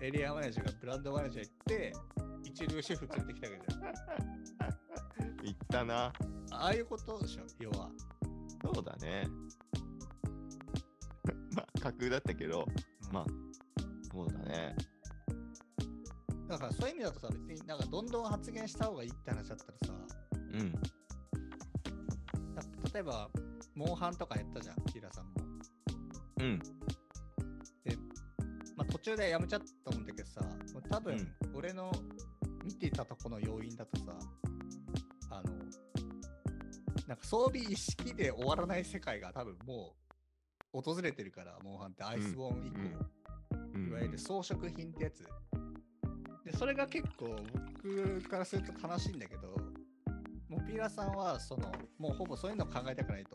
[0.00, 1.92] て、エリアマネージャーがブランドマネージャー行って、
[2.44, 5.38] 一流シェフ連れてきたわけじゃん。
[5.44, 6.12] 言ったな。
[6.50, 7.90] ああいうことでしょ、要は。
[8.62, 9.26] そうだね。
[11.56, 12.66] まあ、架空だったけど、
[13.12, 13.26] まあ、
[14.12, 14.76] そうだね。
[16.48, 19.94] だからそういう意味だとさ、別になんかどんどん発言した方がいいって話だったらさ、
[20.52, 20.72] うん。
[22.54, 23.30] な例えば、
[23.74, 25.37] モンハンとかやったじゃん、キーラさんも。
[26.38, 26.58] うん。
[28.76, 30.40] まあ、途中でやめちゃったと思うんだけどさ、
[30.90, 31.90] 多分、うん俺の
[32.64, 34.04] 見ていたとこの要因だとさ、
[35.30, 35.52] あの、
[37.08, 39.96] なんか装備一式で終わらない世界が多分も
[40.72, 42.76] う訪れてるから、モンハンってアイスボーン以降、
[43.74, 45.24] うんいわゆる装飾品ってやつ。
[46.44, 47.36] で、それが結構
[47.80, 49.56] 僕からすると楽しいんだけど、
[50.48, 53.27] もうピーラさんは、その、もうほぼそういうの考えたくないと。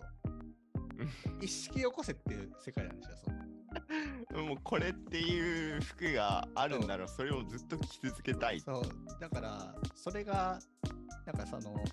[1.41, 2.97] 一式よこせっていう世界なん。
[2.97, 3.17] ですよ、
[4.31, 4.37] そ。
[4.43, 6.87] もうこれっていう服があるん。
[6.87, 8.59] ならそれをずっと着続けたい。
[8.59, 8.83] そう、
[9.19, 10.59] だから、それが、
[11.25, 11.37] なん。
[11.37, 11.83] かその、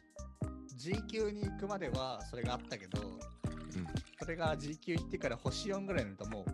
[0.76, 3.18] G 級に行くまではそれがあったけど、
[4.18, 6.44] それが G 級行ってから星4ぐらいになるとも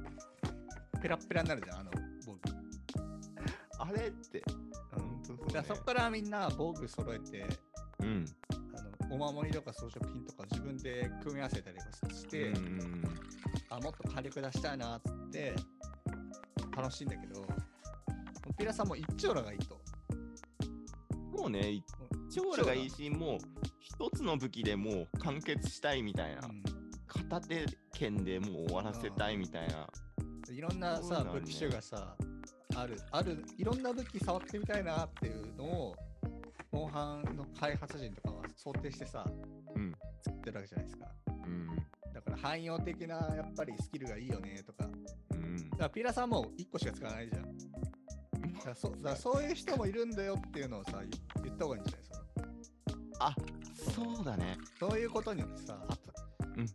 [0.94, 1.90] う、ペラペラになるじゃん、あの、
[2.24, 2.52] 防具。
[3.78, 4.42] あれって。
[4.96, 5.02] うん。
[5.02, 5.22] ほん。
[5.22, 6.30] とそうねだからそこからみん。
[6.30, 7.46] な防具揃えて、
[8.00, 8.24] うん。
[9.10, 12.52] お守りとか装飾品とか自分で組み合わせたりとかして、
[13.70, 15.54] あ、もっと火力出したいなって、
[16.76, 17.46] 楽しいんだけど、
[18.58, 19.80] ピラさんも一丁羅がいいと。
[20.10, 21.84] うんもうね、一
[22.34, 23.38] 丁羅がいいし、もう
[23.78, 26.46] 一つの武器でもう完結したいみたいな。
[26.46, 29.88] うん片手剣でもう終わらせたいみたいな。
[30.50, 32.14] いろんなさ、ね武器種がさ、
[32.76, 35.96] ある、ある、いろんな武器触ってみたいなっていうのを、
[36.76, 39.24] モンハンの開発人とかは想定してさ、
[39.74, 39.94] うん。
[40.22, 41.06] 作ってるわけじゃないですか。
[41.46, 41.66] うん。
[42.12, 44.84] だから汎用的なやっぱりスキルがいいよねとか。
[44.84, 44.90] だ
[45.30, 45.70] うん。
[45.70, 47.42] からピラさんも1個しか使わないじゃん。
[47.46, 51.10] だからそだそういう人もいるんだよっていうのをさ、言
[51.44, 52.22] 言った方がいいんじゃないですか。
[53.20, 53.34] あ、
[53.94, 54.58] そうだね。
[54.78, 56.12] そういうことによってさ、あと、
[56.56, 56.66] うん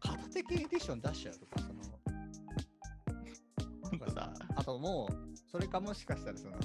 [0.00, 1.80] 片手系エディション出しちゃうとか、その、
[3.90, 4.32] 本当だ。
[4.56, 6.58] あともう、それかもしかしたらその、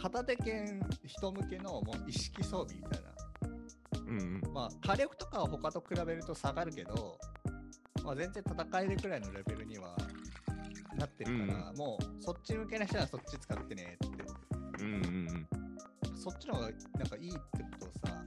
[0.00, 3.08] 片手剣人向けのもう一式装備みたいな。
[4.06, 4.52] うんうん。
[4.54, 7.18] まあ火力とかは他と比べると下がるけど、
[8.04, 9.96] まあ、全然戦えるくらいのレベルには
[10.96, 14.08] なってるから、もうそっち向けな人はそっち使ってねっ
[14.78, 14.84] て。
[14.84, 15.48] うんうんうん。
[16.16, 17.44] そっちの方がなんかいいってこ
[17.80, 18.24] とをさ、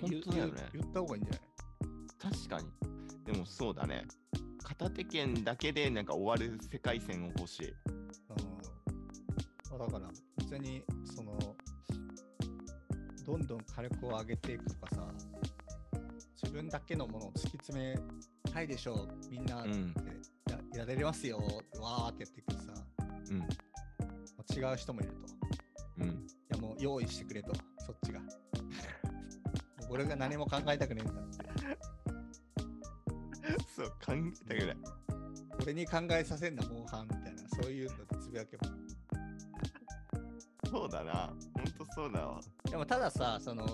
[0.00, 2.32] 本当だよね言った方がいいんじゃない？
[2.34, 2.68] 確かに。
[3.24, 4.04] でもそうだね。
[4.62, 7.74] 片手剣だけでなんか終わる世界線を欲しい。
[9.72, 10.08] うんだから
[10.38, 11.38] 別にその
[13.24, 15.08] どんどん火力を上げていくとかさ
[16.42, 17.98] 自分だけのものを突き詰め
[18.52, 19.94] たいでしょうみんなって、うん
[20.74, 21.38] ややれますよ
[21.80, 22.72] わーってやっていくとさ
[23.30, 23.38] うん。
[23.38, 25.10] もう違う人もいる
[25.96, 26.26] というん。
[26.48, 27.52] やもう用意してくれと
[27.86, 28.30] そっちが もう
[29.90, 31.42] 俺が何も考えたくねえんだって
[33.74, 34.76] そう、考えたぐらい。
[35.62, 38.68] 俺に考えさせんなモンハンみたいなそういうのでつぶやけば
[40.72, 41.30] そうだな。
[41.54, 42.40] ほんとそうだわ。
[42.70, 43.66] でもたださその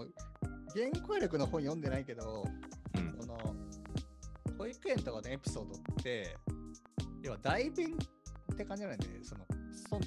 [0.75, 2.45] 言語力の本読んでないけど
[2.97, 3.17] うん。
[3.21, 3.39] その
[4.59, 6.37] 保育園とかのエピソードって
[7.23, 7.97] 要は代弁
[8.53, 9.45] って感じなんでその
[9.89, 10.01] そ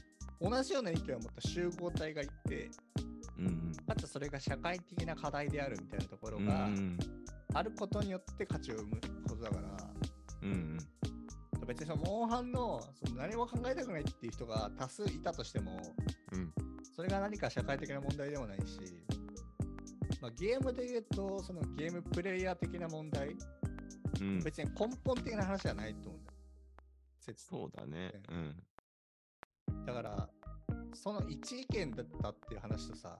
[0.49, 2.69] 同じような意見を持った集合体がいて
[3.37, 6.45] うんかつそれが社会的な課題であるみたいなところうん。
[6.45, 6.97] がうん
[7.53, 8.91] あることによって価値を生む
[9.27, 9.61] ことだから
[10.43, 10.51] うん。
[10.51, 10.77] うん
[11.67, 15.79] 別にそのモンハンのその何も考えたくないっていう人が多数いたとしても
[16.33, 16.51] うん。
[17.01, 18.79] それが何か社会的な問題でもないし、
[20.21, 23.35] まあ、ゲームで言うとそのゲームプレイヤー的な問題
[24.21, 24.39] うん。
[24.43, 26.37] 別に根本的な話じゃないと思うんだよ。
[27.19, 28.11] 説そうだね。
[28.29, 29.83] うん。
[29.83, 30.29] だから、
[30.93, 33.17] その一意見だったっていう話とさ、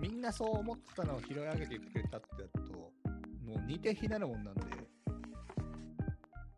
[0.00, 4.62] みんなそう思ってたのを拾い上げて言ってくれたってやると、もう似て非なるもんなんで、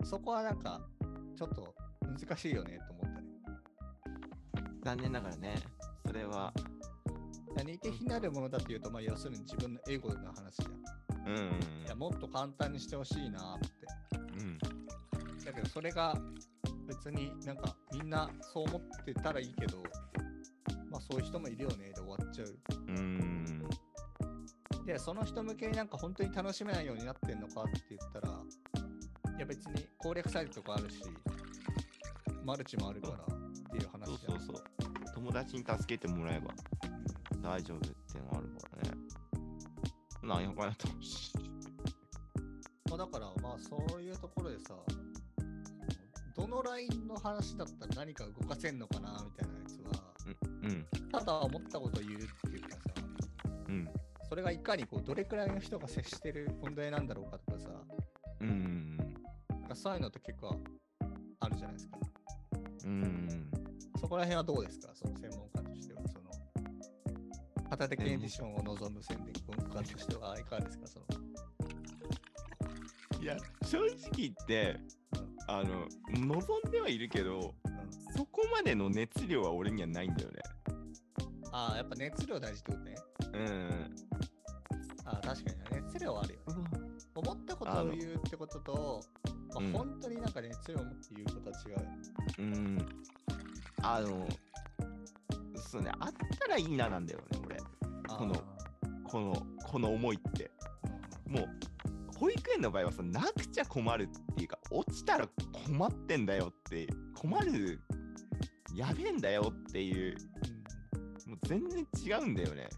[0.04, 0.80] そこはなんか、
[1.36, 1.74] ちょっと
[2.18, 3.28] 難しいよねと思ったね。
[4.82, 5.83] 残念ながらね、そ
[6.14, 6.52] れは、
[7.56, 11.28] いや似て非なるものだっていうと、まあ、要するに自分のエゴの話じゃん。
[11.28, 11.36] うん、
[11.84, 13.68] いや、もっと簡単にしてほしいなって。
[14.38, 16.16] うん、だけど、それが
[16.86, 19.82] 別になんかみんなそう思ってたらいいけど、
[20.90, 22.56] まあそういう人もいるよねで終わっちゃう。
[22.88, 23.64] うん、
[24.84, 28.40] で、その人向けになんか本当に楽しめないようになってんのかって言ったら、
[29.36, 31.02] いや別に攻略サイトとかあるし、
[32.44, 33.18] マルチもあるからっ
[33.70, 34.40] ていうそう話じゃん。
[34.40, 34.73] そうそう。
[35.24, 36.50] 友達に助けてもらえば
[37.40, 38.98] 大丈夫っていうのがあるからね。
[40.22, 40.88] なんやかんやと。
[42.90, 44.74] まあ、だからまあそういうところでさ、
[46.36, 50.12] どのラインの話だったら何か動かせんのかなみたいなやつは、
[50.62, 52.78] うん、ただ思ったことを言うっていうかさ、
[53.66, 53.88] うん、
[54.28, 57.70] それがいかにこうどれくらいの人が接してる問題なんだろうかとかさ、
[58.42, 60.60] うん、うん、なんかそういうのって結構
[61.40, 61.98] あるじゃないですか。
[62.84, 63.53] うん。
[64.04, 64.90] そこら辺はどうですか？
[64.94, 66.02] その専門家としては。
[66.06, 66.24] その
[67.70, 71.06] 片手エディションを望む宣伝家としてはいかがですかその、
[73.22, 74.78] いや、正直言って、
[75.48, 75.88] あの、
[76.18, 77.54] 望んではいるけど、うんうん、
[78.14, 80.42] そこまでの熱量は俺にはないんだよね。
[81.50, 82.94] ああ、やっぱ熱量大事ってことね。
[83.32, 83.94] うん。
[85.06, 86.44] ああ、確かにね熱量はあるよね。
[87.14, 92.42] 思ったことを言うってことと、まあうん本当になんか熱量を持って言うことは違う。
[92.42, 92.86] うん。
[93.86, 94.26] あの、
[95.70, 97.58] そうね、あったらいいななんだよね、俺。
[98.08, 98.34] この
[99.04, 100.44] この、この思いって。
[100.44, 100.64] うん
[101.26, 105.28] もう、保育園の場合はさ、なくちゃ困るっていうか、落ちたら
[105.66, 107.80] 困ってんだよって、困る、
[108.74, 110.16] やべえんだよっていう、
[111.26, 112.68] もう全然違うんだよね。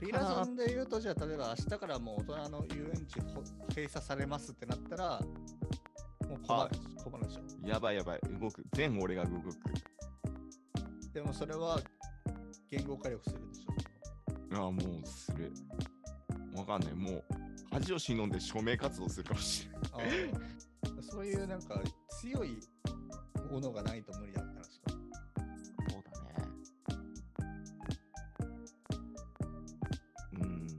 [0.00, 5.20] ピラソンで言うと、じゃあ、例えば明日からもう大人の遊園地ほ閉鎖されますってなったら、
[6.28, 7.68] もう困る困るでしょ。
[7.68, 8.63] やばいやばい、動く。
[8.74, 9.48] 全俺が動く。
[11.12, 11.80] でもそれは
[12.68, 14.60] 言語化力するでしょ。
[14.60, 15.52] ああ、もうする。
[16.56, 16.94] わかんない。
[16.94, 17.24] もう、
[17.70, 20.10] 恥を忍んで署名活動するかもしれない。
[21.02, 21.80] そういうなんか
[22.20, 22.58] 強い
[23.50, 24.90] ものがないと無理だったらしか。
[25.90, 26.48] そうだね。
[30.32, 30.66] うん。
[30.66, 30.76] や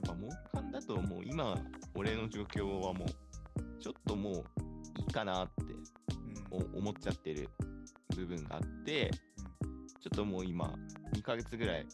[0.00, 1.58] っぱ、モンハンだともう今、
[1.94, 3.08] 俺の状況はもう、
[3.80, 4.34] ちょっともう
[4.98, 5.63] いいかなって
[6.56, 7.48] 思っちゃってる
[8.16, 9.10] 部分があって、
[10.00, 10.72] ちょっともう今、
[11.14, 11.86] 2ヶ月ぐらい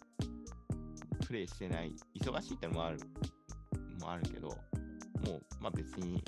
[1.27, 2.99] プレイしてない、忙しいってのもある、
[4.01, 6.23] もあるけど、もう、まあ別に、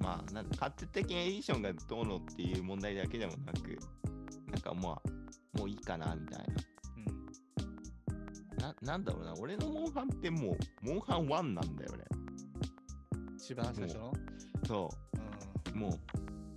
[0.00, 3.78] まあ、なんか、勝手的にエディションがどうのっていう問題だけでもなく、
[4.50, 6.46] なんかまあ、もういいかな、みたい
[6.96, 8.68] うんな。
[8.68, 12.04] な、なんだろうな、俺のモンハンってもう、モンハン1なんだよね。
[13.36, 14.12] 一番最初の、
[14.66, 14.90] そ
[15.66, 15.76] うう。
[15.76, 15.92] もう、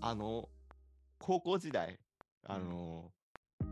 [0.01, 0.47] あの、
[1.29, 1.99] 高校時代、
[2.47, 3.11] あの、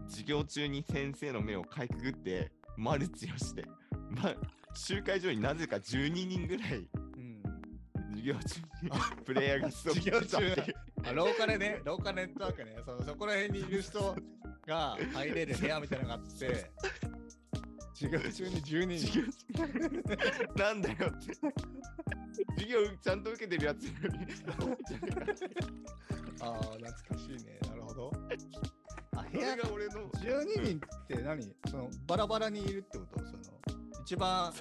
[0.08, 3.65] 授業中に先生の目をかいくぐって、マルチをして、
[4.12, 4.36] ま、
[4.76, 7.43] 集会所になぜか12人ぐらい、んうん。
[8.12, 8.91] 授業中に
[9.26, 10.76] プレイヤーが潜ってたって授業中いう。
[11.04, 14.15] あ廊下でね、 廊下ネットワークね、そのそこら辺にいる人
[14.67, 16.72] が入れる部屋みたいなのがあって、
[17.96, 19.34] 授業中に10人。
[20.56, 21.34] なんだよって。
[22.54, 24.20] 授業ちゃんと受けてるやつより
[26.41, 27.60] ああ、懐かしいね。
[27.67, 28.12] なるほど。
[29.15, 30.10] あ、部そ屋れが俺の。
[30.12, 31.56] 12人って何？
[31.69, 33.19] そのバラバラにいるってこと？
[33.19, 33.39] その
[34.04, 34.54] 一番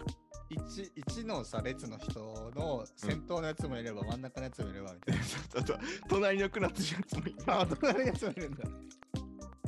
[0.51, 2.21] 1, 1のさ列の人
[2.55, 5.25] の先頭のやつもいれば真ん中のやつもいればみたいな。
[5.25, 7.37] ちょっと隣のクラスのやつもいる。
[7.47, 8.65] あ、隣のやつもいるんだ。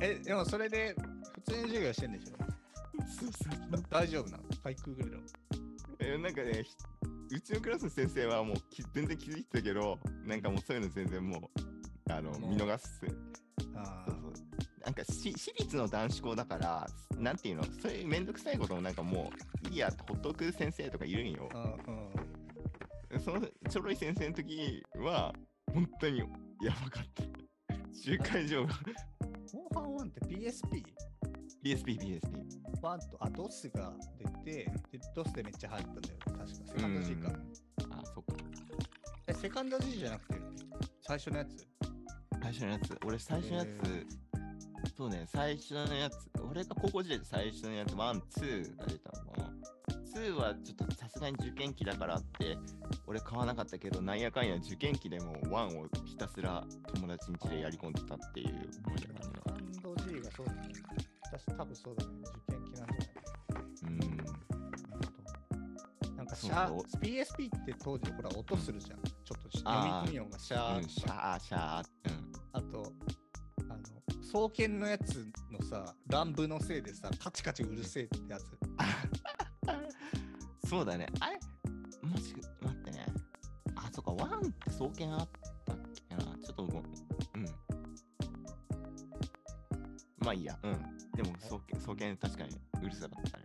[0.01, 0.95] え、でもそれで
[1.45, 2.37] 普通に授業してんでしょ？
[3.09, 4.45] そうそう大丈夫なの？
[4.63, 5.23] かいくぐれるの
[6.01, 6.75] えーなんかね、ひ
[7.37, 11.61] うちのクラスの先生はもうき全然気づいてたけど、なんかもうそういうの全然もう、
[12.09, 13.01] あの、見逃す。
[13.75, 14.33] あそうそう
[14.85, 16.87] なんかし私立の男子校だから、
[17.19, 19.31] なんていうの、そういうめんどくさいこともなんかも
[19.67, 21.49] う、いいやほっとく先生とかいるんよ。
[23.25, 25.35] そのちょろい先生の時は、
[25.73, 26.27] 本当にや
[26.85, 27.23] ばかった。
[27.93, 28.75] 集会場が
[29.53, 30.85] モンハン1って PSP?
[31.65, 32.21] PSP、PSP。
[32.81, 36.19] 1と、あ、DOS が出て、で DOS でめっちゃ流行ったんだよ。
[36.25, 36.47] 確か。
[36.47, 37.33] セカンド G か。
[37.91, 38.35] あ、そっか。
[39.27, 40.41] え、セカンド G じゃなくて、
[41.03, 41.67] 最初のやつ？
[42.49, 43.71] 最初のやつ、俺最初のやつ、へ
[44.97, 46.17] そうね、最初のやつ、
[46.51, 49.53] 俺が高校時代で最初のやつ、ワン、ツーが出たのかな。
[50.07, 52.57] ツーはちょっとさすがに受験期だからって、
[53.07, 58.49] 俺買わなかったけど、なんやかんや受験期でもワンをひたすら友達ん家でやり込んでたっていう
[58.87, 59.25] 思い出があ
[59.59, 60.73] るセカンド G がそうだね。
[61.25, 62.13] 私多分そうだね。
[62.49, 62.91] 受験期なんじゃな
[63.61, 63.85] いう
[66.15, 66.17] ん。
[66.17, 69.03] なんかシャー PSP って当時ほら音するじゃん。
[69.03, 69.69] ちょっと読み
[70.09, 71.85] 込み音がシャーうん、とシか、ャーシャー。
[72.07, 72.18] うん。
[74.31, 78.45] 双剣のやつのさ、乱舞のせいでさ、カチカチうるせえってやつ。
[80.69, 81.07] そうだね。
[81.21, 81.39] あれ？
[82.07, 83.07] もし、待ってね。
[83.75, 85.29] あ、そっか、ワンって双剣あっ
[85.65, 85.77] たっ
[86.11, 86.23] けな。
[86.45, 86.85] ちょっとご、うん。
[90.19, 90.59] まあいいや。
[90.63, 90.73] うん。
[91.17, 93.45] でも、双剣、双剣確かにうるさかったね。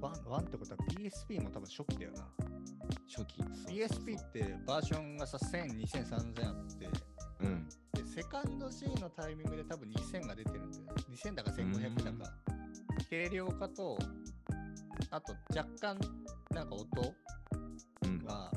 [0.00, 2.28] ワン、ワンってことは PSP も多分初期だよな。
[3.08, 3.42] 初期。
[3.68, 6.88] PSP ってバージョンがさ、1000、2000、3000あって、
[8.20, 10.84] セカンド G のタイミングで多分2000が出てるんだよ。
[11.10, 12.32] 2000だか1500だか。
[13.08, 13.98] 軽量化と、
[15.10, 15.98] あと若干、
[16.50, 17.14] なんか音
[18.02, 18.22] うん。
[18.22, 18.52] が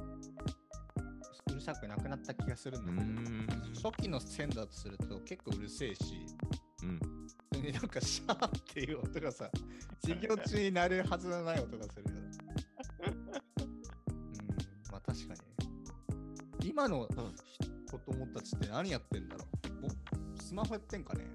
[1.49, 3.74] うるさくなくなった気がするんだうけど、ん。
[3.74, 6.26] 初期の1000だとすると結構うるせえし、
[6.84, 6.99] うん。
[7.53, 9.49] それになんかシャーっていう音がさ、
[10.03, 12.32] 授業中になるはずのない音がするよね。
[13.07, 13.32] うん、
[14.91, 15.36] まあ確かにね。
[16.66, 17.07] 今の
[17.93, 19.23] 子供たちって何やってん
[20.54, 21.26] スマホやってんかね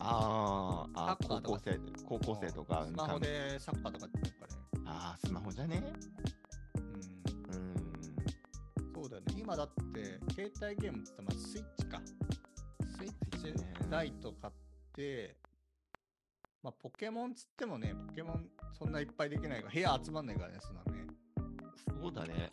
[0.00, 2.86] あーあ高校生、高校生とか。
[2.86, 5.92] スマホでサッカーとかやってんのかねああ、スマホじゃね？
[7.50, 7.74] うん、うん。
[8.94, 9.34] そうだよね。
[9.36, 12.00] 今だって、携帯ゲームってまずスイッチか。
[12.96, 14.54] スイッチライト買っ
[14.94, 15.36] て、
[16.62, 21.06] まあポケモンつってもね、ポケモンそんないっぱいできないから、部屋集まんないからね、そんなね。
[22.00, 22.52] そうだね。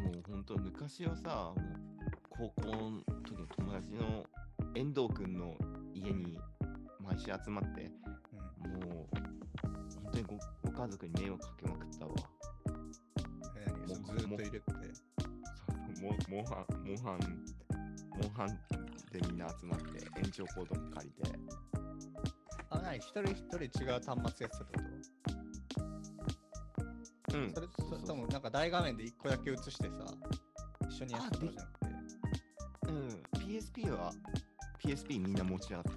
[0.00, 1.93] もう本当昔はさ、もう
[2.36, 4.24] 高校の時の友達の
[4.74, 5.56] 遠藤くんの
[5.94, 6.38] 家に
[7.00, 7.90] 毎週集まって、
[8.64, 8.72] うん。
[8.72, 8.80] うん。
[8.88, 9.16] もう
[10.02, 12.12] 本当にごご家族に迷惑かけまくったわ。
[12.12, 14.60] もそうずーっと入れて。
[16.02, 17.18] もモンハン、モンハン、
[18.20, 18.48] モンハン
[19.12, 21.38] でみんな集まって延長コードも借りて。
[22.70, 24.82] あ、何一人一人違う端末やってたってこ
[27.34, 29.90] うんとそれそうそうそれともなんか大画面で一個だけ映してさ、
[30.88, 31.68] 一緒にやってたじゃん、
[33.84, 34.12] PSP は
[34.82, 35.90] PSP みんな持ち合って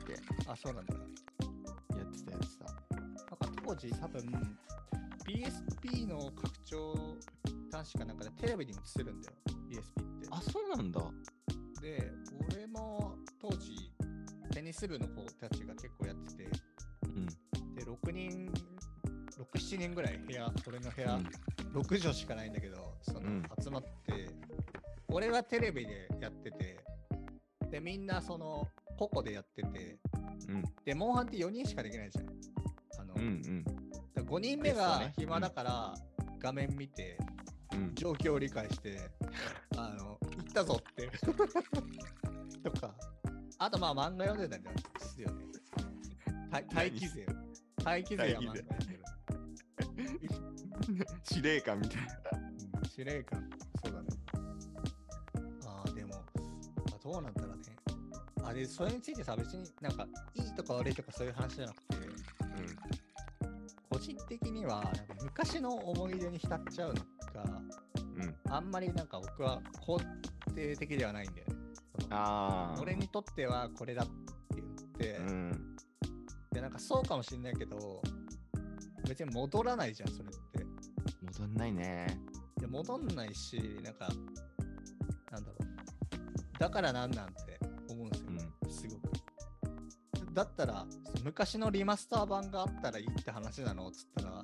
[0.48, 0.94] あ、そうなんだ。
[0.96, 2.96] やってたやってた。
[2.96, 4.58] なんか当時多分
[5.26, 7.18] PSP の拡張
[7.72, 9.36] 端子かなんかでテレビに映せるんだよ
[9.70, 10.28] PSP って。
[10.32, 11.02] あ、そうなんだ。
[11.82, 12.12] で、
[12.52, 13.92] 俺も当時
[14.52, 16.50] テニス部の子たちが結構やってて、
[17.04, 17.26] うん。
[17.76, 18.52] で、6人、
[19.38, 21.30] 6、7人ぐらい部屋、俺の部屋、うん
[21.74, 24.30] 6畳しかないんだけど、その、うん集まって、
[25.10, 26.77] 俺はテレビでやってて、
[27.70, 30.00] で、みんなその、個々でやってて、
[30.48, 30.64] うん。
[30.86, 32.26] で、モンハンって4人しかできないじゃん。
[33.00, 33.64] あの、うんうん。
[34.14, 35.94] だ5人目がね暇だから
[36.40, 37.18] 画面見て
[37.74, 37.96] うん。
[37.96, 38.98] 状況を理解して、
[39.76, 41.10] あの行ったぞって
[42.64, 42.96] とか
[43.60, 44.70] あとまあ漫画読んでたりで
[45.06, 45.46] すよね
[46.50, 47.26] 待待機勢
[47.84, 48.94] 待機勢は漫画読んで
[50.98, 52.14] る、 司令官みたいな。
[52.42, 52.48] うん
[52.98, 53.37] 司令官
[58.58, 61.96] あれそれについてさ別になんかいいとか悪いとかそういう話じゃなくて
[63.92, 66.96] 個人的にはなんか昔の思い出に浸っちゃうの
[67.34, 67.62] が
[68.18, 68.24] うん。
[68.24, 68.36] うん。
[68.50, 70.04] あんまりなんか僕は肯
[70.56, 71.56] 定的ではないんだよね。
[72.10, 72.76] あ。
[72.82, 74.12] 俺にとってはこれだって
[74.56, 75.76] 言って、うん。
[76.52, 78.02] で、なんかそうかもしんないけど、
[79.08, 80.66] 別に戻らないじゃん、それって。
[81.40, 82.08] 戻んないね。
[82.60, 84.10] で戻んないし、なんか、
[85.32, 86.60] なんだろう。
[86.60, 87.47] だからなんなんて
[90.38, 90.86] だったら、
[91.24, 94.44] 昔のリマスター版があったらいいって話なのっつったら、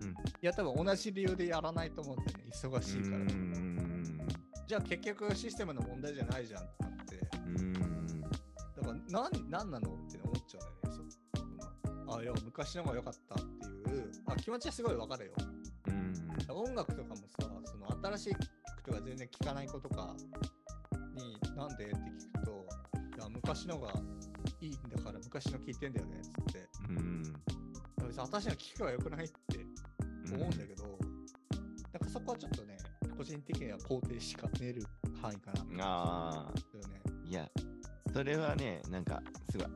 [0.00, 0.08] うん。
[0.08, 3.16] いや、多分同じ理由でやらないと思うんだよね、忙しいから。
[3.18, 4.26] うん。
[4.66, 7.20] じゃあ結局システムの問題じゃないじゃんってなって。
[7.44, 8.20] うん。
[8.22, 8.32] だか
[8.86, 11.10] ら何何なのって思っちゃうんだよね。
[12.06, 13.38] そあ、いや、昔の方が良かったっ
[13.84, 15.32] ていう、あ気持ちはすごいわかるよ。
[15.88, 16.14] うん。
[16.48, 17.22] 音楽とかもさ、
[17.66, 18.46] その新しい曲
[18.86, 20.16] とか全然聴かない子とか
[21.14, 21.94] に、なんでって
[22.34, 22.66] 聞くと、
[23.18, 23.92] いや、昔のが
[24.60, 26.68] いいんだから昔の聴いてんだよねっつって。
[26.88, 27.22] うん。
[28.06, 29.66] 別に私の聴くは良くないって
[30.32, 30.84] 思うんだけど、
[31.92, 32.78] なんかそこはちょっとね、
[33.16, 34.82] 個人的には肯定しかねる
[35.20, 35.84] 範囲かな。
[35.84, 36.52] ああ。
[36.72, 37.02] だよね。
[37.24, 37.48] いや、
[38.12, 39.66] それはね、なんか、すごい、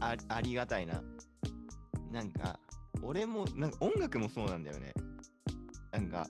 [0.00, 1.02] あありがたいな。
[2.10, 2.58] なんか、
[3.02, 4.92] 俺も、なんか音楽もそうなんだよね。
[5.92, 6.26] なんか、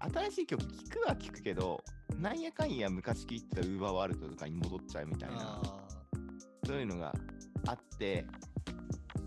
[0.00, 1.82] 新しい曲聴くは聴くけど、
[2.16, 5.88] なんやかんや昔聴いてたウーバーワールドとかに戻っちゃうみたいな、あ
[6.66, 7.14] そういうのが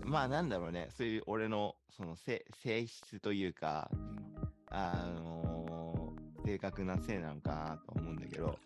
[0.04, 3.90] まあなんだろうね、そういう俺のそのせ性質というか、
[4.70, 6.02] あのー
[6.44, 8.58] 正確なせいなのかなと思うんだけど、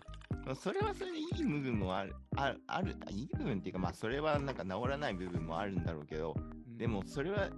[0.46, 6.34] まあそれはそれでいい部分もある、ある、あるいい部分っていうか、まあそれはなんか治らない部分もあるんだろうけど、
[6.78, 7.50] でもそれは、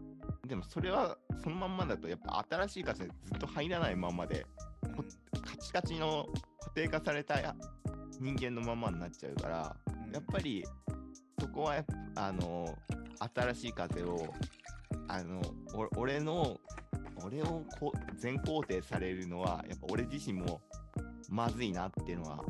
[0.46, 4.44] でもそれはそのまんまだとやっぱ新しい風ずっと入らないままで、
[5.44, 6.26] カチカチの
[6.58, 7.54] 固定化された
[8.20, 9.76] 人間のままになっちゃうから、
[10.06, 10.12] うん。
[10.12, 10.64] やっぱり
[11.38, 11.84] そこはやっ
[12.14, 12.74] ぱあの
[13.34, 14.32] 新しい風を
[15.08, 15.40] あの
[15.74, 16.58] お俺の
[17.24, 20.60] 俺をこう全肯定されるのはやっぱ俺自身も
[21.28, 22.44] まずいなっていうのは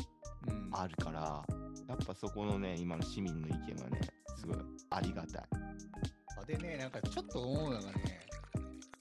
[0.47, 1.43] うんあるから
[1.89, 4.01] やっぱそこのね今の市民の意見はね
[4.36, 4.57] すごい
[4.91, 5.43] ありがたい。
[6.41, 8.20] あでね、なんかちょっと思うのがね、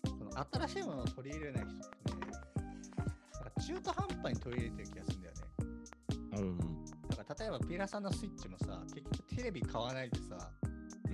[0.05, 2.31] その新しいものを取り入れない人ってね、
[3.33, 5.41] なんか中途半端に取り入れてる気がするんだよね。
[6.38, 6.76] うん
[7.39, 10.51] 例えばピラさんのスイッチもさ、結局テレビ買わないでさ、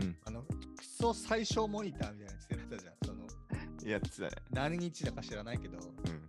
[0.01, 0.47] うんあの、ク
[0.83, 2.93] ソ最小モニターみたいなやつやってたじゃん。
[3.05, 4.35] その、やつだね。
[4.51, 6.23] 何日だか知らないけど、うん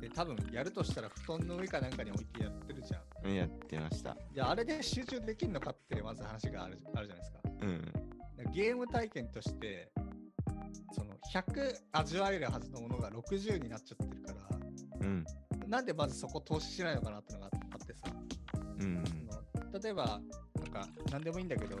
[0.00, 3.34] で、多分やるとしたら布団の上かなんかに置いてやってるじゃん。
[3.34, 4.16] やってました。
[4.34, 7.40] で、あれで集中できるのかってまず話があるあるじゃないですか。
[7.62, 8.52] うん。
[8.52, 9.90] ゲーム体験として、
[10.92, 14.58] その100味わえるはずのものが60になっちゃってるから、
[15.00, 15.24] うん。
[15.66, 18.15] なんでまずそこ投資しないのかなってのがあってさ、
[18.80, 19.04] うん。
[19.80, 20.20] 例えば、
[20.60, 21.76] なんか何でもいいんだけど、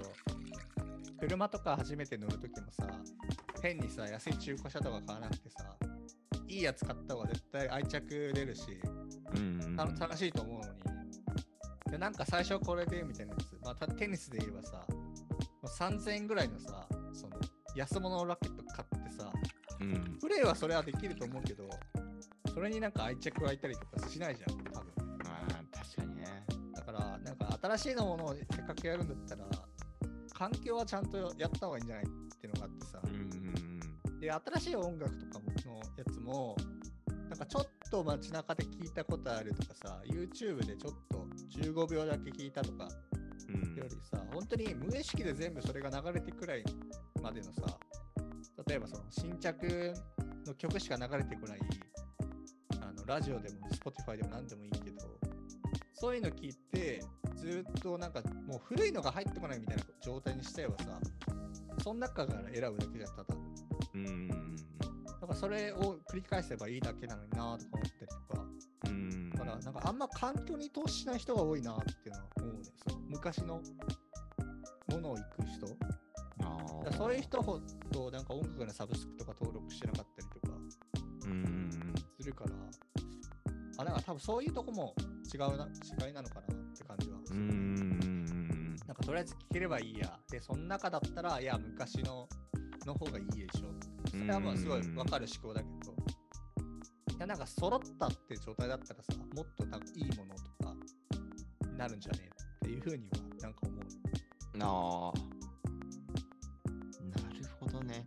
[1.18, 2.88] 車とか初めて乗るときもさ、
[3.62, 5.76] 変にさ、安い中古車とか買わなくてさ、
[6.48, 8.80] いいやつ買った方が絶対愛着出るし、
[9.34, 9.76] うん。
[9.76, 10.80] た楽しいと思うのに、
[11.90, 14.96] でなんか最初これでみたいなやつ、まあ、たテニスで言えばさ、も
[15.62, 17.36] う3000円ぐらいのさ、その
[17.74, 19.32] 安物のラケット買ってさ、
[19.80, 20.18] うん。
[20.20, 21.68] プレイはそれはできると思うけど、
[22.52, 24.56] それになんか愛着湧いたりとかしないじゃん、
[27.66, 29.44] 新しいのものをせっかくやるんだったら、
[30.32, 32.08] 環境はちゃんとやった方がいいんじゃないっ
[32.40, 34.20] ていうのがあってさ、うん。
[34.20, 36.56] で、新しい音楽とかものやつも、
[37.28, 41.26] なんかちょっと街中で聞いたことあるとかさ、YouTube でちょっと
[41.58, 42.88] 15秒だけ聞いたとか
[43.48, 43.74] うん。
[43.74, 46.64] よりさ、本当に無意識で全部それが流れてくらい
[47.20, 47.62] までのさ、
[48.68, 49.92] 例えばその新着
[50.46, 51.60] の曲しか流れてこない、
[52.80, 55.18] あのラジオでも Spotify でも何でもいいけど、
[55.94, 57.02] そういうの聞いて、
[57.46, 60.98] ずっとなんかもう古いのが入ってこないみたいな状態にしちゃえばさ、
[61.84, 63.24] その中から選ぶだけじゃただ。
[63.94, 64.56] うん。
[64.56, 64.64] だ
[65.20, 68.44] からそれを繰り返せばいいだけなのになとか思ったりとか、
[68.88, 69.30] うん。
[69.30, 72.62] だからなんかあんま環境に投資しない人が多いなっていうのは思うね。
[72.88, 73.62] その昔の
[74.90, 75.66] ものを行く人。
[76.42, 77.60] あそういう人ほ
[77.92, 80.56] どなんか音楽のサブスクとか登録してなかったりとか
[81.26, 81.70] うん。
[82.18, 82.50] するから、
[83.78, 84.94] あ、なんか多分そういうとこも
[85.32, 85.68] 違うな、
[86.06, 86.55] 違いなのかな。
[87.36, 88.76] うん。
[88.86, 90.18] なんかとりあえず聴ければいいや。
[90.30, 92.28] で、その中だったら、いや、昔の
[92.86, 94.08] の方がいいでしょ。
[94.10, 95.92] それはまあすごいわかる思考だけど、
[97.16, 100.74] いや、なんか揃ったって状態だったらさ、もっとなんかいいものとか
[101.70, 103.86] になるんじゃねえっていうふうにはなんか思う。
[104.60, 105.36] ああ。
[107.04, 108.04] なるほどね。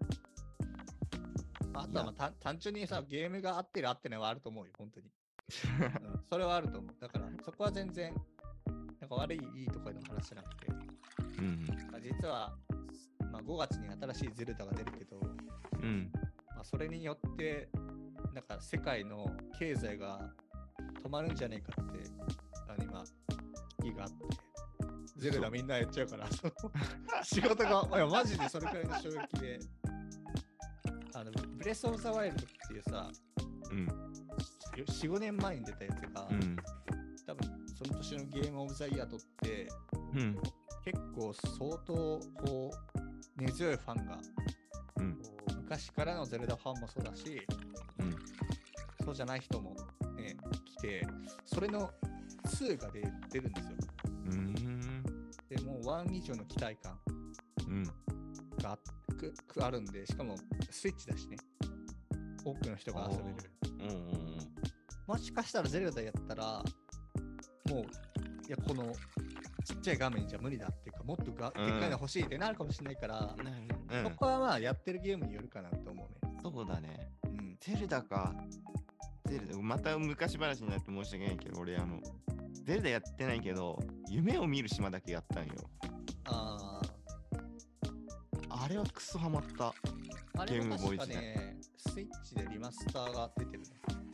[1.73, 5.07] あとはまあ単単純にさ、ゲームが合ってる合ってないはあると思うよ、本当に。
[6.13, 6.95] うん、それはあると思う。
[6.99, 8.13] だから、そこは全然、
[9.09, 10.67] なんか悪い、いいとかの話じゃなくて、
[11.39, 11.65] うん。
[11.91, 12.53] まあ実は、
[13.31, 15.19] まあ、5月に新しいゼルダが出るけど、
[15.81, 16.11] うん。
[16.55, 17.69] まあ、それによって、
[18.33, 19.25] なんか世界の
[19.57, 20.29] 経済が
[21.03, 22.03] 止まるんじゃねえかって、
[22.67, 23.03] あの今、
[23.81, 24.15] 危機があって、
[25.17, 26.27] ゼルダみんなやっちゃうから、
[27.23, 29.59] 仕事が、いや、マジでそれくらいの衝撃で、
[31.15, 33.09] あの、ブレス・オブ・ザ・ワイルドっていうさ、
[33.71, 33.87] うん。
[34.75, 36.57] 4、5年前に出たやつが、うん。
[37.99, 39.67] 年のゲームオブザイヤー取って、
[40.13, 40.39] うん。
[40.83, 41.93] 結構相当
[42.43, 42.71] こ
[43.37, 44.19] う根強いファンが、
[44.97, 45.15] うん。
[45.17, 47.41] こう昔からのゼルダファンもそうだし、
[47.99, 48.15] うん。
[49.05, 49.75] そうじゃない人も
[50.15, 51.07] ね、来て、
[51.45, 51.91] それの
[52.45, 53.77] 2が出出るんですよ。
[54.25, 54.53] うん。
[55.49, 56.97] でもう1以上の期待感
[57.67, 57.83] うん。
[57.83, 58.79] があ
[59.17, 60.37] くくあるんで、しかも
[60.69, 61.37] スイッチだしね、
[62.45, 63.35] 多くの人が遊べる。
[63.79, 64.39] うん。
[65.07, 66.63] もしかしたらゼルダやったら、
[67.69, 67.83] もう、
[68.47, 68.93] いや、この
[69.63, 73.35] ちっちゃい画面じゃ無理だっていうか、もっとがでっかいの欲しいってなるかもしれないから、
[73.91, 74.03] うん。
[74.03, 76.33] そこはまあやってるゲームによるかなと思うね。
[76.41, 77.11] そうだね。
[77.25, 77.57] うん。
[77.59, 78.33] ゼルダか。
[79.25, 81.99] ゼルダ、また昔話になって申し訳ないけど、俺、あの、
[82.63, 85.53] ゼルダやってないけど、夢を見る島だけやったんよ。
[86.25, 86.81] あ
[88.49, 89.67] あれはクソハマった。
[89.67, 89.73] あ、
[90.39, 93.67] あれもゲームボーイ確かね、スイッチでリマスターが出てるね。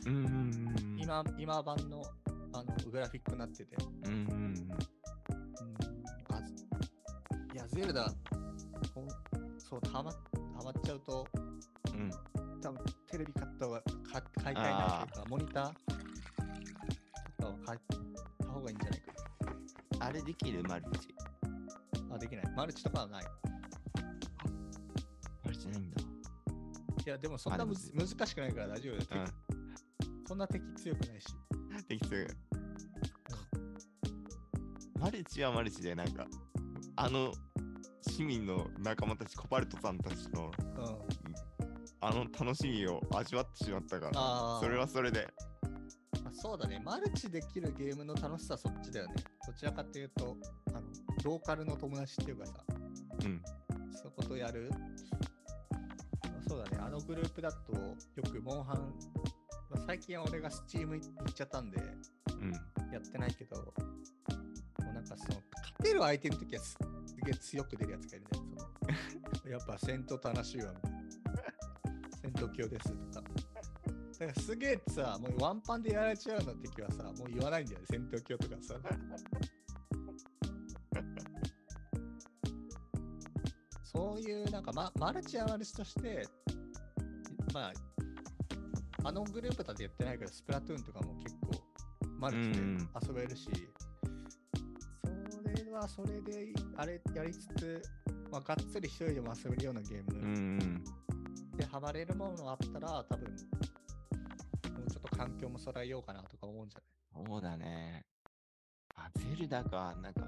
[0.06, 0.26] うんうんう
[0.96, 1.00] ん。
[1.00, 2.02] 今、今版の
[2.60, 3.76] あのグラフィックになってて。
[4.04, 4.68] うんうんうん
[6.28, 6.40] あ
[7.54, 8.12] いや、ゼルダ、
[9.58, 10.16] そう、はま、は
[10.64, 11.26] まっちゃうと、
[11.92, 12.00] うん。
[12.00, 12.60] うん。
[12.60, 15.72] 多分テレビ買った方が、か買いたいなっていうか、モニター
[17.38, 17.80] とかを買っ
[18.38, 21.14] た方がいいんじゃないかれできるマルチ。
[22.10, 22.44] あ、できない。
[22.56, 23.24] マルチとかはない。
[25.44, 26.02] マルチないんだ。
[27.06, 29.24] いや、でもそんなむず難しくないから大丈夫だよ。
[29.24, 31.26] うそんな敵強くないし。
[31.32, 31.86] ん。
[31.86, 32.08] でき
[35.16, 35.22] そう。
[35.22, 36.26] マルチはマルチで、なんか、
[36.96, 37.32] あの
[38.08, 41.06] 市民の仲間たち、コバルトさんたちの、うん。
[42.00, 44.60] あの楽しみを味わってしまったから。
[44.60, 45.26] それはそれで。
[46.22, 46.80] まあそうだね。
[46.84, 49.14] マルチできるゲームの楽しさはそっちだよね。
[49.46, 50.36] どちらかというと、
[50.68, 50.82] あの、
[51.24, 52.52] ローカルの友達っていうかさ、
[53.24, 53.42] うん。
[53.92, 54.70] そことやる？
[56.48, 56.78] そうだね。
[56.80, 57.96] あのグループだと、よ
[58.30, 58.76] くモンハン、
[59.70, 61.80] まあ、最近は俺がスチーム行っちゃったんで、
[62.40, 62.52] うん。
[62.92, 63.74] やってないけど、
[65.96, 68.26] の、勝てる相手の時はすすげえ強く出るやつがいる
[69.44, 69.50] ね。
[69.50, 70.72] やっぱ戦闘楽しいわ。
[72.22, 73.26] 戦闘強ですとか。
[74.18, 78.74] だからすげえさ、もうワンパンでやられちゃうの敵はさ、もう言わないんだよね、戦闘強とかさ。
[83.84, 86.26] そういうなんか、ま、マルチはマルチとして、
[87.52, 87.72] まあ、
[89.04, 91.52] あのグループだってやってないけど、スプラトゥーンとかも結構
[92.18, 92.58] マルチで
[93.06, 93.48] 遊べるし、
[95.78, 97.82] はそれであれやりつつ、
[98.30, 100.84] まあ、がっつり一人でも遊べるようなゲーうんうムん。
[101.56, 103.36] でハマれるものあったら、多分も
[104.86, 106.80] うちょっと環境も揃えようかなとか思うんじゃ
[107.26, 108.04] そうだね。
[108.94, 109.94] あ、ゼルダか。
[110.02, 110.26] なんか、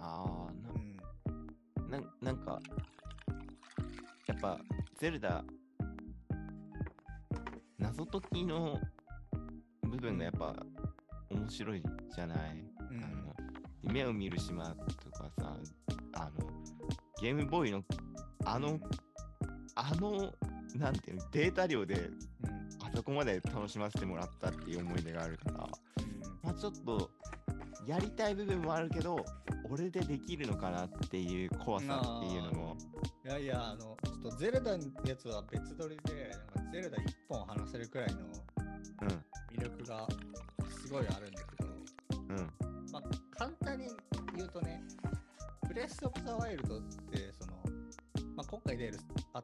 [0.00, 1.90] ああ、ないうん。
[1.90, 2.60] ななんなんか、
[4.26, 4.58] やっぱ、
[4.98, 5.44] ゼルダ、
[7.78, 8.80] 謎解きの
[9.82, 10.54] 部分がやっぱ
[11.30, 11.82] 面白い
[12.14, 12.73] じゃない？
[13.86, 15.56] 夢を見る島とかさ、
[16.14, 16.30] あの、
[17.20, 17.82] ゲームボーイの、
[18.44, 18.78] あの、
[19.74, 20.32] あの、
[20.76, 22.10] なんていうの、データ量で
[22.44, 22.86] うん。
[22.86, 25.56] あそこまで楽しませてもらったっていう思い出があるから、
[26.42, 27.10] まあちょっと、
[27.86, 29.24] やりたい部分もあるけど、
[29.70, 32.76] 俺でできるのかなっていう怖さっていうのも、
[33.24, 38.20] いやいや、あの、ちょっとゼルダのやつは別撮りで、なんかゼルダ1本話せるくらいの
[39.52, 40.06] 魅力が
[40.82, 41.53] すごいあるんだけ
[45.74, 47.52] ブレス・オブ・ザ・ワイルドって、その、
[48.36, 48.98] まあ、今回出る
[49.32, 49.42] あ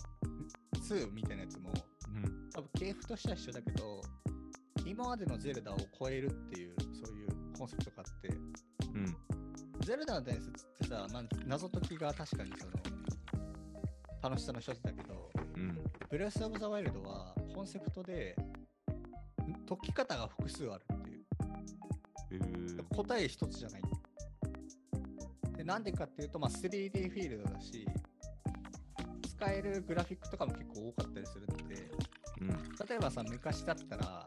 [0.75, 1.73] 2みたいなやつも、
[2.15, 4.01] うん、多分系譜としては一緒だけど、
[4.87, 7.29] 今までのゼルダを超えるっていう、そういう
[7.59, 8.29] コンセプトがあって、
[8.95, 9.17] うん、
[9.85, 12.73] ゼルダの伝説ってさ、まあ、謎解きが確かにその、
[14.23, 18.37] 楽しさの一つだけど、うん、ブレス・オブ・ザ・ワイルドはコンセプトで、
[19.49, 21.25] ん解き方が複数あるっていう。
[22.31, 23.83] うー答え一つじゃない。
[25.71, 27.87] でなんでかっていうと、まあ、3D フィールドだし、
[29.37, 31.91] 使えるグラフィックとかも結構多かったりするので、
[32.41, 34.27] うん、例えばさ、昔だったら、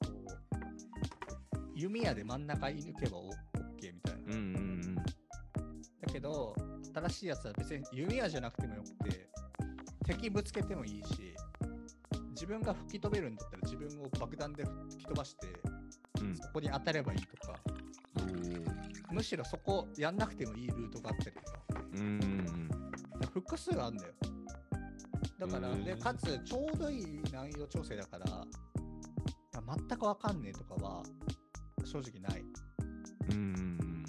[0.00, 3.34] こう、弓矢で真ん中射抜けばオッ
[3.80, 4.36] ケーみたいな。
[4.36, 5.02] うん、うん、だ
[6.12, 6.54] けど、
[6.94, 9.28] 新しいやつは別に弓矢じゃなくてもよくて、
[10.06, 11.34] 敵ぶつけてもいいし、
[12.30, 15.48] 自分が吹き飛べるんだったら自分を爆弾で吹き飛ばして、
[16.20, 17.58] うん、そこに当たればいいとか、
[19.10, 21.52] むしろそこやんなくてもいいルートがあったりとか、
[21.94, 22.04] うん、う
[23.24, 24.14] ん、複数あるんだよ。
[25.38, 28.46] だから、で、かつちょうどいい難易度調整だから、あ
[29.76, 31.02] 全くわかんねえとかは
[31.84, 32.44] 正直ない。
[33.30, 34.08] うん、うん、な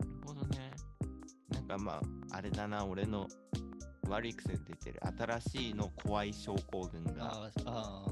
[0.00, 0.72] るほどね。
[1.52, 2.02] なんかま
[2.32, 3.28] あ、あれだな、俺の
[4.08, 7.32] 悪い癖で出てる新しいの怖い症候群が。
[7.32, 8.10] あーあー。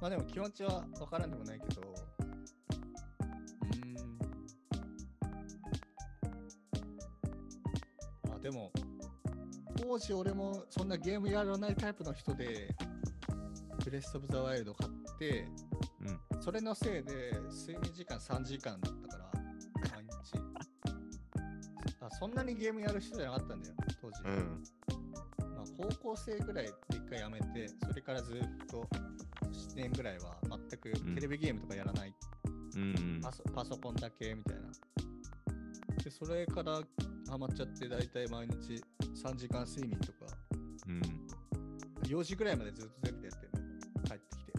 [0.00, 1.87] まあでも気持ちはわからんでもないけど、
[8.48, 8.72] でも、
[9.76, 12.74] 当時俺もそんなゲームやらないタイプの人で、
[13.84, 15.46] ブレス・オブ・ザ・ワイルド買って、
[16.32, 19.30] うん、それのせいで睡眠時間3時間だったから、
[19.96, 20.40] 毎日。
[22.00, 24.22] あそんなにゲームやる人じゃなかったんだよ、当時。
[24.24, 24.62] うん、
[25.54, 28.88] まあ、高校生ぐらいで一回やめて、それからずっと
[29.42, 32.14] 7年ぐらいは全くうんテレビゲームとかやらない、
[32.76, 34.62] うん、パソパソコンだけみたいな。
[36.02, 36.80] で、それから
[37.28, 38.82] ハマっちゃって、だいたい毎日
[39.22, 40.18] 3時間睡眠とか、
[40.86, 41.02] うん。
[42.04, 43.52] 4時ぐらいまでずっと全部やってる、
[44.06, 44.52] 帰ってきて。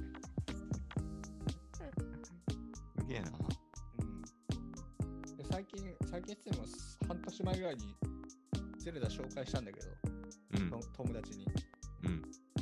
[3.00, 3.32] すげえな。
[4.02, 6.66] うん、で最近、最近っても
[7.08, 7.96] 半年前ぐらいに
[8.78, 9.88] ゼルダ紹介したんだけど、
[10.54, 11.48] うんと、友達に。
[12.04, 12.22] うん、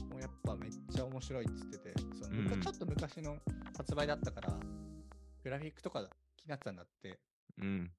[0.09, 1.93] もうやっぱめっちゃ面白いっつってて、
[2.23, 3.37] そのちょっと昔の
[3.75, 4.57] 発売だったから、
[5.43, 7.19] グラフィックとか気になってたんだって。
[7.59, 7.91] うん、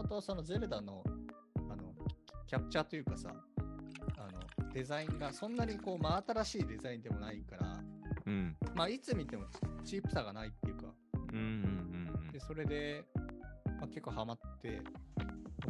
[0.00, 1.04] もとそのゼルダの
[1.70, 1.92] あの
[2.46, 3.34] キャプチャーというかさ、
[4.16, 4.40] あの
[4.72, 7.76] デザインがそんなにこう真新しいデザインでもないから、
[8.26, 9.44] うん、まあいつ見ても
[9.84, 10.86] チチープさがないっていうか、
[11.32, 11.42] うん、う
[12.28, 13.22] ん、でで、それで、ま
[13.82, 14.80] あ、結構ハマって、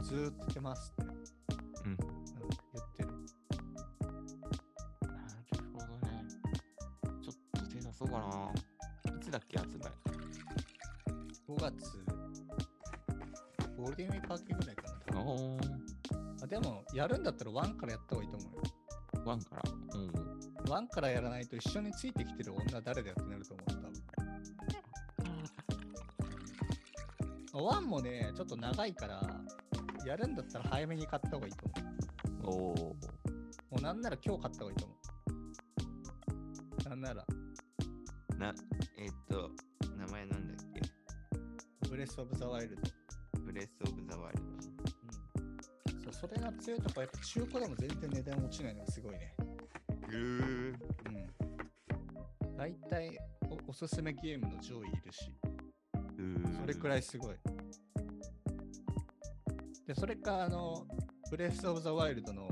[0.01, 1.11] ずーっと出てますって、
[1.87, 2.07] うん言
[2.83, 3.09] ってる。
[3.09, 3.15] な
[5.09, 5.15] る
[5.73, 6.25] ほどね。
[7.21, 8.53] ちょっと手出そうかな。
[9.17, 9.91] いつだっけ、発売。
[11.49, 12.05] 5月、
[16.95, 18.63] やるんだったら1からやった方がいいと思うよ。
[19.25, 19.63] ワンから？
[19.95, 20.11] うん。
[20.65, 23.93] 1からやらないと一緒についてきてる女誰だよってなると思う、多分。
[27.53, 29.41] 1もね、ちょっと長いから、
[30.07, 31.67] やるんだったら早めに買った方がいいと
[32.45, 32.73] 思う。
[32.73, 32.79] おー。
[32.85, 32.95] も
[33.79, 34.95] うなんなら今日買った方がいいと思
[36.87, 36.89] う。
[36.89, 37.27] なんなら、
[38.39, 38.55] な、
[38.99, 39.51] えっと、
[39.97, 40.81] 名前なんだっけ？
[41.89, 42.83] ブレス・オブ・ザ・ワイルド。
[43.41, 44.00] ブレス・オブ・
[46.21, 49.35] それが強いとこやっぱ中古でも全然値段落ちないのがすごいね。
[49.39, 49.45] ド。
[50.09, 50.17] うー。
[50.17, 50.19] う
[52.53, 52.57] ん。
[52.57, 53.19] 大体
[53.49, 55.33] おおすすめゲームの上位いるし、
[56.61, 57.37] それくらいすごい。
[59.87, 60.87] で、それか、あの、
[61.31, 62.51] ブレス・オブ・ザ・ワイルドの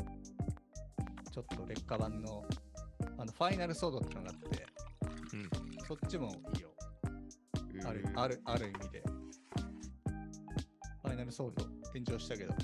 [1.30, 2.44] ちょっと劣化版の
[3.18, 4.66] あのファイナルソードってのがあって、
[5.34, 5.50] うん
[5.86, 6.70] そっちもいいよ。
[7.86, 9.02] あるあるある意味で。
[11.02, 12.54] ファイナルソード炎上したけど、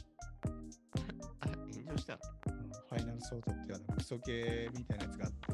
[4.05, 5.53] ソゲーみたいなやつがあって、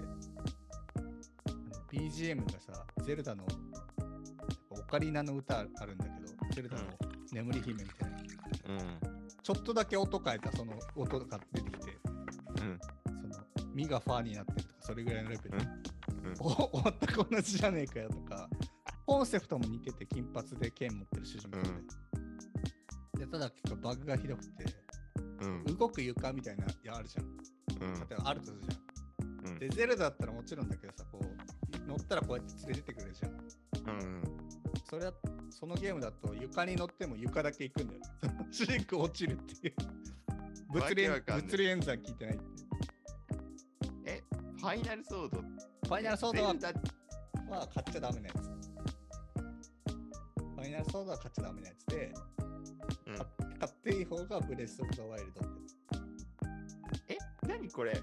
[1.96, 3.44] BGM がさ、ゼルダの
[4.70, 6.82] オカリナの歌あるんだけど、ゼルダの
[7.32, 8.98] 眠り姫みたいな、うん。
[9.42, 11.98] ちょっとだけ音変えたその音が出てきて、
[12.60, 12.78] うん。
[13.32, 15.58] そのミがファーになってるとか、それぐらいのレベル。
[15.58, 15.80] うんうん
[16.38, 18.48] お全く同じじゃねえかよとか、
[19.06, 21.56] コンセプトも似てて金髪で剣持ってる主人公
[23.16, 23.24] で。
[23.24, 24.64] でただ結構バグがひどくて、
[25.40, 25.64] うん。
[25.76, 27.29] 動く床みたいなやあるじゃん。
[27.80, 27.94] うん。
[27.94, 29.50] 例えばあるとするじゃん。
[29.50, 33.32] うんで、ゼルダだったらもちろんだけどさ、こう、乗ったらこうやって連れてってくれるじゃん。
[33.32, 34.22] うん。
[34.88, 35.12] それは、
[35.50, 38.00] そのゲームだと床に乗っても床だけ行くんだよ。
[38.50, 39.74] 主人公落ちるっていう。
[40.72, 42.44] 物理物理演算聞いてないって。
[44.04, 44.22] え、
[44.58, 45.40] ファイナルソード？
[45.40, 46.74] ファイナルソードはゼル
[47.48, 47.56] ダ？
[47.58, 48.36] は買っちゃダメなやつ。
[50.38, 52.12] ファイナルソードは買っちゃダメなやつで、
[53.06, 53.16] うん
[53.58, 55.69] 買っていい方がブレス・オブ・ザ・ワイルドって
[57.50, 58.00] 何これ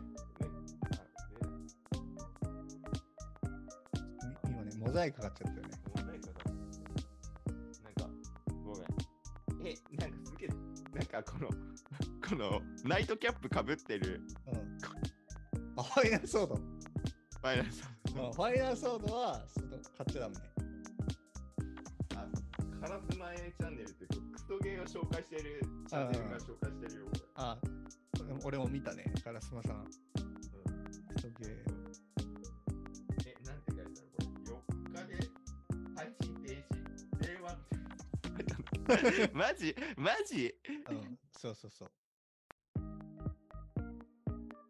[4.43, 5.74] み今ね、モザイクかかっちゃったよね。
[5.95, 8.10] なんか、
[8.66, 9.68] ごめん。
[9.68, 10.50] え、なんかすげえ、
[10.93, 11.48] なんかこの、
[12.28, 15.80] この、ナイトキャップかぶってるうん。
[15.80, 16.56] あ、ファイナルソード。
[16.56, 20.41] ファイナルソうんファイナルソードはその買っちゃダメね。
[22.16, 22.28] あ、
[22.82, 27.22] カラスマ A チャンネルってクソゲーを紹介してるチャンネルが紹介してるよ、これ。
[27.36, 27.58] あ、
[28.43, 29.86] 俺も見たね、ガラスマさん。
[29.91, 31.63] すげえ。
[33.25, 35.30] え、なんて書いてあるこれ？4日で
[35.95, 36.47] 配信停
[37.21, 37.28] 止？
[37.28, 37.57] 令和っ
[39.28, 39.34] て。
[39.34, 39.75] マジ？
[39.97, 40.55] マジ？
[40.89, 41.91] うん、そうそうそう。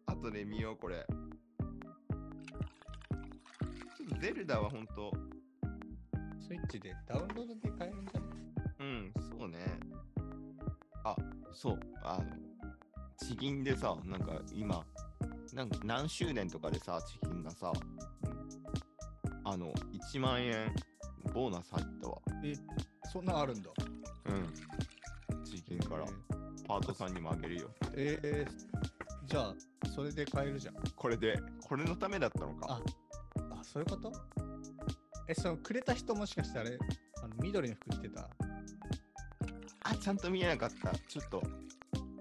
[0.06, 1.06] 後で見よう、これ。
[1.08, 5.12] ちょっとゼルダはほんと、
[6.40, 8.30] スイッチでダウンロードで買えるんじゃない？
[8.80, 9.58] うん、そうね。
[11.04, 11.14] あ、
[11.52, 12.24] そう、あの、
[13.18, 14.84] 地銀でさ、なんか今、
[15.52, 17.72] なんか何周年とかでさ、地銀がさ、
[19.44, 19.72] あの、
[20.12, 20.72] 1万円
[21.32, 22.18] ボーナス入ったわ。
[22.44, 22.54] え、
[23.12, 23.70] そんなんあるんだ。
[24.26, 24.32] う
[25.40, 25.44] ん。
[25.44, 26.04] 地銀から、
[26.66, 27.70] パートさんにもあげるよ。
[27.94, 28.88] えー、えー
[29.28, 29.54] じゃあ、
[29.94, 30.74] それで買えるじゃん。
[30.96, 32.80] これで、これのためだったのか。
[33.50, 34.10] あ、そういうこと？
[35.28, 36.78] え、そのくれた人もしかしてあれ、
[37.22, 38.26] あの緑の服着てた？
[39.84, 40.92] あ、ちゃんと見えなかった。
[41.10, 41.42] ちょっと、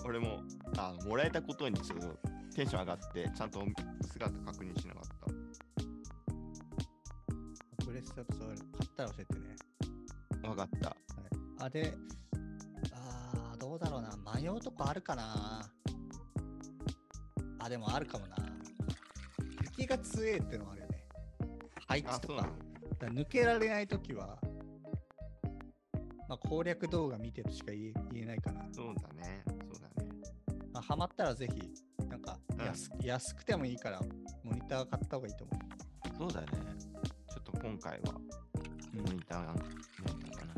[0.03, 0.41] 俺も、
[0.77, 2.07] あもらえたことにちょっと
[2.55, 3.65] テンション上がって、ちゃんと
[4.01, 5.27] 姿確認しなかった。
[7.85, 9.55] ブレスアップソウル買ったら教えてね。
[10.47, 10.89] わかった。
[10.89, 10.97] はい、
[11.59, 11.93] あ、で、
[12.93, 14.17] あー、どうだろうな。
[14.39, 15.69] 迷うとこあるかな。
[17.59, 18.35] あ、でもあるかもな。
[19.75, 21.05] 敵が強えってのもあるよね。
[21.87, 22.49] 配置あ、とか。
[22.79, 24.39] そうだ抜けられないときは、
[26.27, 28.65] まあ、攻略動画見てとしか言え言えないかな。
[28.71, 29.43] そうだね。
[30.87, 31.73] ハマったらぜひ、
[32.07, 34.01] なんかうん安,、安くてもいいから、
[34.43, 35.59] モニター買った方がいいと思
[36.17, 36.47] そうだね。
[37.29, 38.97] ちょっと今回は、う。
[38.97, 40.53] モニターが、モニターかな。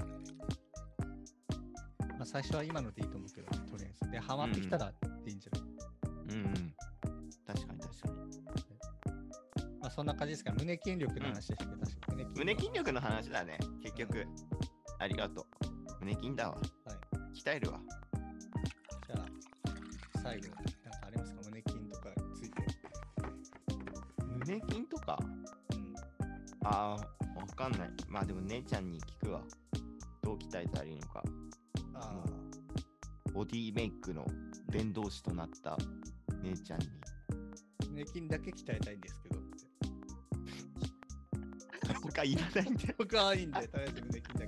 [2.09, 4.11] まあ、最初は今のでいいと思うけど、とりあえず。
[4.11, 5.69] で、ハマってきたらでいいんじゃない、
[6.35, 6.75] うんうん。
[7.47, 8.15] 確かに確かに。
[9.81, 10.53] まあ、そんな感じですか。
[10.53, 11.99] 胸筋力の話でしたけど、確
[12.35, 13.57] 胸筋力の話だね。
[13.81, 14.27] 結局。
[14.99, 16.05] ありがとう。
[16.05, 16.55] 胸筋だわ。
[16.55, 17.39] はい。
[17.41, 17.79] 鍛えるわ。
[28.29, 29.41] でも姉ちゃんに聞くわ。
[30.21, 31.23] どどう鍛えたらいいのか、
[31.95, 32.23] あ
[33.33, 34.23] ボディメイクの
[34.67, 35.75] 伝道師となった
[36.43, 36.87] 姉ちゃんに、
[37.81, 39.39] あ、胸筋だけ鍛えたいんですけど。
[42.05, 44.47] 他いらないんで、僕はいいんで、とりあえず胸筋だ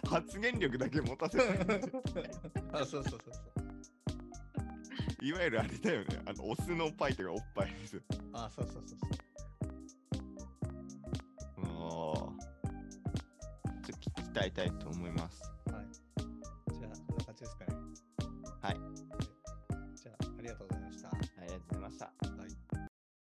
[0.00, 0.08] け。
[0.08, 1.48] 発言力だけ持たせない。
[2.70, 5.26] あ、そうそうそうそう。
[5.26, 8.00] いわゆるあれだよね、あの、オスのパイとかおっぱいです。
[8.32, 9.05] あ、そうそうそう